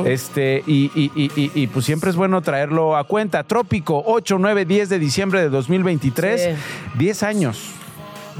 [0.06, 3.44] Este, y, y- y- y- pues siempre es bueno traerlo a cuenta.
[3.44, 6.42] Trópico, 8, 9, 10 de diciembre de 2023.
[6.42, 6.50] Sí.
[6.98, 7.60] 10 años.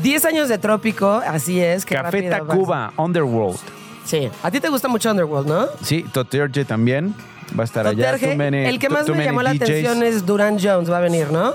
[0.02, 1.86] 10 años de trópico, así es.
[1.86, 2.24] qué Café.
[2.30, 3.60] Tacuba, Underworld.
[4.06, 4.30] Sí.
[4.42, 5.66] A ti te gusta mucho Underworld, ¿no?
[5.82, 7.16] Sí, Toterje también.
[7.58, 8.14] Va a estar allá.
[8.14, 11.02] Toterje, Too many- el que más me llamó la atención es Duran Jones, va a
[11.02, 11.54] venir, ¿no?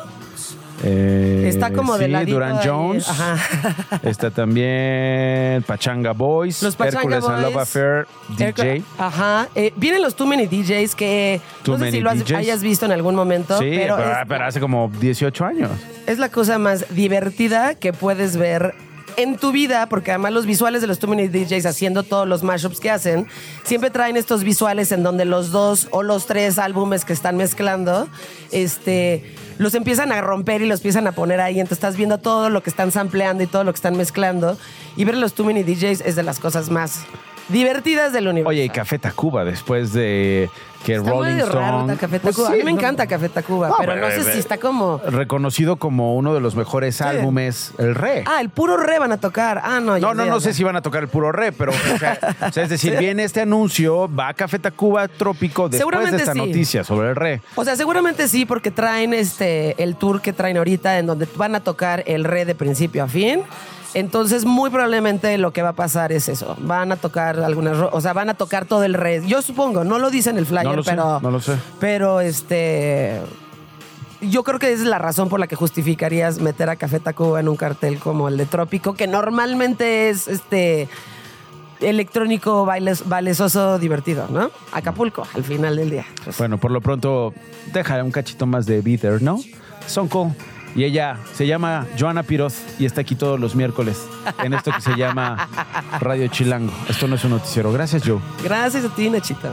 [0.85, 2.59] Eh, Está como sí, de ladito Duran.
[2.65, 3.09] Jones.
[3.09, 3.37] Ajá.
[4.03, 6.63] Está también Pachanga Boys.
[6.63, 7.53] Los Pachanga Hércules and Boys.
[7.55, 8.07] Love Affair.
[8.37, 8.83] DJ.
[8.99, 9.49] Ajá.
[9.55, 12.87] Eh, vienen los Too Many DJs que Too no sé si lo has- hayas visto
[12.87, 15.71] en algún momento, Sí, pero, pero, es, pero hace como 18 años.
[16.07, 18.75] es la cosa más divertida que puedes ver
[19.17, 22.45] en tu vida, porque además los visuales de los Too Many DJs haciendo todos los
[22.45, 23.27] mashups que hacen,
[23.65, 28.07] siempre traen estos visuales en donde los dos o los tres álbumes que están mezclando,
[28.53, 29.25] este,
[29.59, 31.61] los empiezan a romper y los empiezan a poner ahí.
[31.61, 34.57] Entonces estás viendo todo lo que están sampleando y todo lo que están mezclando.
[34.97, 37.05] Y ver los Too Many DJs es de las cosas más
[37.49, 38.49] divertidas del universo.
[38.51, 40.51] Oye, y Café Tacuba, después de
[40.85, 41.97] que Está Rolling medio raro Stone...
[41.97, 42.49] Café Pues Tacuba.
[42.49, 44.59] a sí, mí me no, encanta Café Tacuba, No, pero no sé eh, si está
[44.59, 44.99] como...
[45.05, 48.23] Reconocido como uno de los mejores álbumes, el re.
[48.27, 49.61] Ah, el puro re van a tocar.
[49.65, 49.99] Ah, no.
[49.99, 52.19] No, no, no sé si van a tocar el puro re, pero, o sea,
[52.49, 52.99] o sea, es decir, Sí.
[52.99, 56.39] viene este anuncio, va a Café Tacuba Trópico después Seguramente de esta sí.
[56.39, 57.43] noticia sobre el re.
[57.57, 61.55] O sea, seguramente sí, porque traen este el tour que traen ahorita en donde van
[61.57, 63.43] a tocar el re de principio a fin.
[63.95, 66.57] Entonces, muy probablemente lo que va a pasar es eso.
[66.61, 69.23] Van a tocar algunas, o sea, van a tocar todo el re.
[69.27, 71.55] Yo supongo, no lo dice en el flyer, No lo sé, pero no lo sé.
[71.81, 73.21] pero este
[74.21, 77.49] yo creo que es la razón por la que justificarías meter a Café Tacuba en
[77.49, 80.89] un cartel como el de Trópico, que normalmente es este
[81.81, 84.51] electrónico bailes, bailesoso divertido, ¿no?
[84.73, 86.07] Acapulco, al final del día.
[86.37, 87.33] Bueno, por lo pronto,
[87.73, 89.39] deja un cachito más de Bitter, ¿no?
[89.87, 90.33] Sonko.
[90.75, 93.99] Y ella se llama Joana Piroz y está aquí todos los miércoles
[94.43, 95.49] en esto que se llama
[96.01, 96.73] Radio Chilango.
[96.89, 97.73] Esto no es un noticiero.
[97.73, 98.21] Gracias, Joe.
[98.43, 99.51] Gracias a ti, Nachita.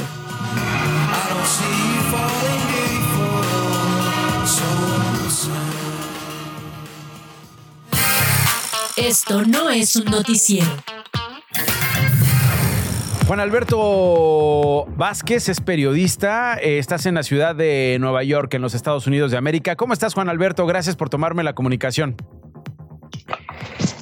[8.98, 10.95] Esto no es un noticiero.
[13.28, 16.60] Juan Alberto Vázquez es periodista.
[16.62, 19.76] Eh, estás en la ciudad de Nueva York, en los Estados Unidos de América.
[19.76, 20.68] ¿Cómo estás, Juan Alberto?
[20.68, 22.16] Gracias por tomarme la comunicación.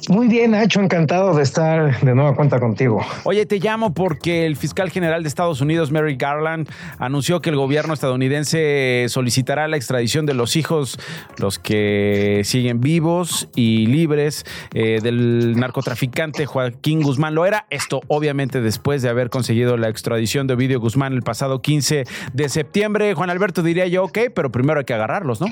[0.08, 3.00] Muy bien, Nacho, encantado de estar de nueva cuenta contigo.
[3.24, 7.56] Oye, te llamo porque el fiscal general de Estados Unidos, Merrick Garland, anunció que el
[7.56, 10.98] gobierno estadounidense solicitará la extradición de los hijos,
[11.38, 14.44] los que siguen vivos y libres,
[14.74, 17.66] eh, del narcotraficante Joaquín Guzmán Loera.
[17.70, 22.48] Esto, obviamente, después de haber conseguido la extradición de Ovidio Guzmán el pasado 15 de
[22.48, 23.14] septiembre.
[23.14, 25.46] Juan Alberto diría yo, ok, pero primero hay que agarrarlos, ¿no?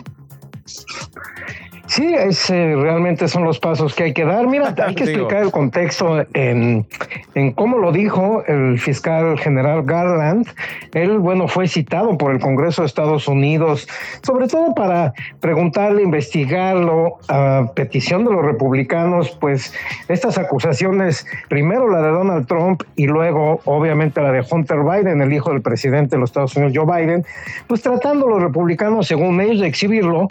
[1.93, 4.47] Sí, es, eh, realmente son los pasos que hay que dar.
[4.47, 6.87] Mira, hay que explicar el contexto en,
[7.35, 10.47] en cómo lo dijo el fiscal general Garland.
[10.95, 13.87] Él, bueno, fue citado por el Congreso de Estados Unidos,
[14.23, 19.75] sobre todo para preguntarle, investigarlo a petición de los republicanos, pues
[20.09, 25.31] estas acusaciones, primero la de Donald Trump y luego, obviamente, la de Hunter Biden, el
[25.31, 27.23] hijo del presidente de los Estados Unidos, Joe Biden,
[27.67, 30.29] pues tratando los republicanos, según ellos, de exhibirlo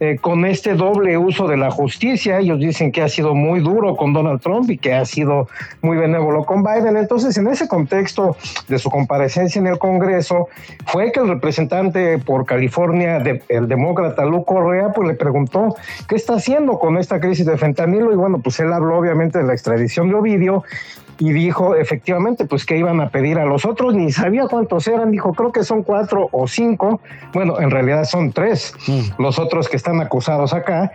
[0.00, 2.38] eh, con este doble uso de la justicia.
[2.38, 5.48] Ellos dicen que ha sido muy duro con Donald Trump y que ha sido
[5.82, 6.96] muy benévolo con Biden.
[6.96, 8.36] Entonces, en ese contexto
[8.68, 10.48] de su comparecencia en el Congreso,
[10.86, 15.76] fue que el representante por California, de- el demócrata Lu Correa, pues le preguntó
[16.08, 18.12] qué está haciendo con esta crisis de fentanilo.
[18.12, 20.64] Y bueno, pues él habló obviamente de la extradición de Ovidio
[21.18, 25.10] y dijo efectivamente pues que iban a pedir a los otros, ni sabía cuántos eran,
[25.10, 27.00] dijo creo que son cuatro o cinco,
[27.32, 28.74] bueno en realidad son tres
[29.18, 30.92] los otros que están acusados acá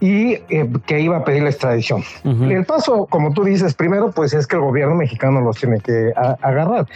[0.00, 2.02] y eh, que iba a pedir la extradición.
[2.24, 6.12] El paso, como tú dices, primero pues es que el gobierno mexicano los tiene que
[6.16, 6.86] agarrar.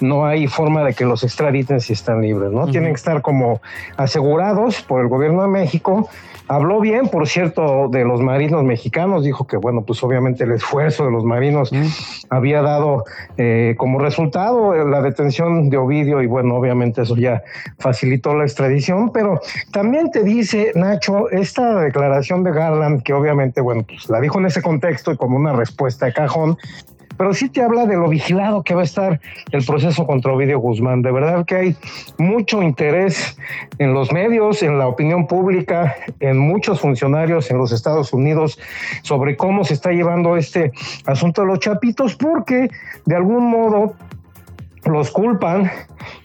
[0.00, 2.66] No hay forma de que los extraditen si están libres, ¿no?
[2.66, 3.60] Tienen que estar como
[3.96, 6.08] asegurados por el gobierno de México.
[6.46, 9.24] Habló bien, por cierto, de los marinos mexicanos.
[9.24, 11.70] Dijo que, bueno, pues obviamente el esfuerzo de los marinos
[12.28, 13.04] había dado
[13.38, 17.42] eh, como resultado eh, la detención de Ovidio y, bueno, obviamente eso ya
[17.78, 19.10] facilitó la extradición.
[19.10, 19.40] Pero
[19.72, 24.46] también te dice, Nacho, esta declaración de Garland, que obviamente, bueno, pues la dijo en
[24.46, 26.58] ese contexto y como una respuesta de cajón,
[27.16, 29.20] pero sí te habla de lo vigilado que va a estar
[29.52, 31.02] el proceso contra Ovidio Guzmán.
[31.02, 31.76] De verdad que hay
[32.18, 33.36] mucho interés
[33.78, 38.58] en los medios, en la opinión pública, en muchos funcionarios en los Estados Unidos
[39.02, 40.72] sobre cómo se está llevando este
[41.06, 42.70] asunto de los chapitos, porque
[43.06, 43.94] de algún modo
[44.86, 45.70] los culpan.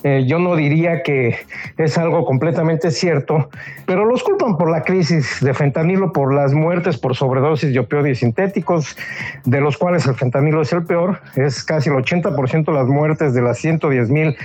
[0.04, 1.38] eh, yo no diría que
[1.78, 3.50] es algo completamente cierto,
[3.86, 8.20] pero los culpan por la crisis de fentanilo, por las muertes por sobredosis de opioides
[8.20, 8.98] sintéticos,
[9.46, 11.22] de los cuales el fentanilo es el peor.
[11.36, 14.36] Es casi el 80% de las muertes de las 110 mil,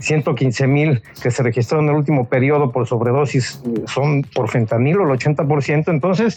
[0.00, 5.18] 115 mil que se registraron en el último periodo por sobredosis son por fentanilo, el
[5.18, 5.88] 80%.
[5.88, 6.36] Entonces,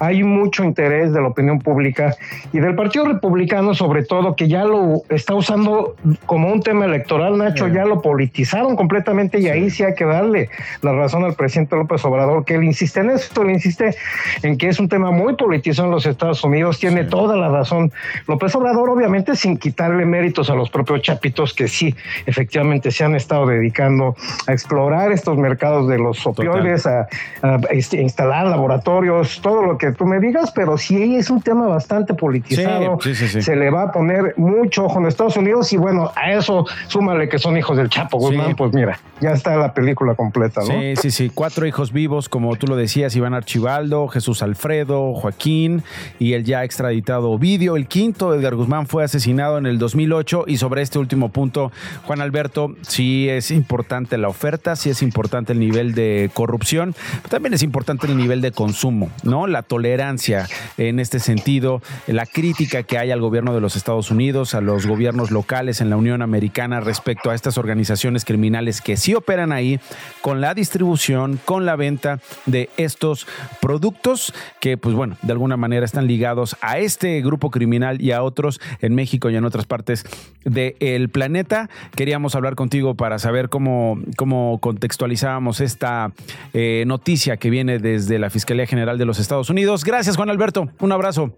[0.00, 2.16] hay mucho interés de la opinión pública
[2.52, 5.94] y del Partido Republicano, sobre todo, que ya lo está usando
[6.26, 10.48] como un tema electoral, Nacho, ya lo politizaron completamente y ahí sí hay que darle
[10.80, 13.94] la razón al presidente López Obrador, que él insiste en esto, le insiste
[14.42, 17.92] en que es un tema muy politizado en los Estados Unidos, tiene toda la razón.
[18.26, 21.94] López Obrador, obviamente, sin quitarle méritos a los propios chapitos que sí,
[22.26, 24.16] efectivamente, se han estado dedicando
[24.46, 27.08] a explorar estos mercados de los opioides, a,
[27.42, 31.66] a, este, instalar laboratorios, todo lo que tú me digas, pero sí es un tema
[31.66, 32.98] bastante politizado.
[33.00, 33.42] Sí, sí.
[33.42, 37.28] Se le va a poner mucho ojo en Estados Unidos y bueno, a eso súmale
[37.28, 40.66] que son hijos del Chapo Guzmán, pues mira, ya está la película completa, ¿no?
[40.66, 41.30] Sí, sí, sí.
[41.32, 45.82] Cuatro hijos vivos, como tú lo decías, Iván Archibaldo, Jesús Alfredo, Joaquín
[46.18, 47.76] y el ya extraditado Ovidio.
[47.76, 51.72] El quinto, Edgar Guzmán, fue asesinado en el 2008 y sobre este último punto,
[52.04, 57.28] Juan Alberto, sí es importante la oferta, sí es importante el nivel de corrupción, pero
[57.28, 59.46] también es importante el nivel de consumo, ¿no?
[59.46, 64.54] La tolerancia en este sentido, la crítica que hay al gobierno de los Estados Unidos,
[64.54, 66.41] a los gobiernos locales en la Unión Americana
[66.80, 69.80] respecto a estas organizaciones criminales que sí operan ahí
[70.20, 73.26] con la distribución, con la venta de estos
[73.60, 78.22] productos que, pues bueno, de alguna manera están ligados a este grupo criminal y a
[78.22, 80.04] otros en México y en otras partes
[80.44, 81.68] del planeta.
[81.94, 86.12] Queríamos hablar contigo para saber cómo, cómo contextualizábamos esta
[86.52, 89.84] eh, noticia que viene desde la Fiscalía General de los Estados Unidos.
[89.84, 90.68] Gracias, Juan Alberto.
[90.80, 91.34] Un abrazo.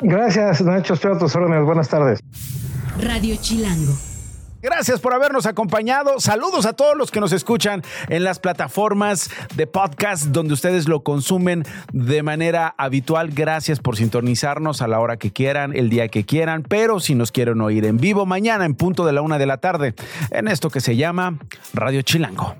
[0.00, 0.94] Gracias, Nacho.
[0.94, 1.64] Estoy a tus órdenes.
[1.64, 2.20] Buenas tardes.
[2.98, 4.09] Radio Chilango.
[4.62, 6.20] Gracias por habernos acompañado.
[6.20, 11.02] Saludos a todos los que nos escuchan en las plataformas de podcast donde ustedes lo
[11.02, 13.30] consumen de manera habitual.
[13.30, 17.32] Gracias por sintonizarnos a la hora que quieran, el día que quieran, pero si nos
[17.32, 19.94] quieren oír en vivo mañana en punto de la una de la tarde
[20.30, 21.38] en esto que se llama
[21.72, 22.54] Radio Chilango.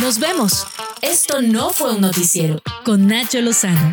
[0.00, 0.66] Nos vemos.
[1.02, 3.92] Esto no fue un noticiero con Nacho Lozano.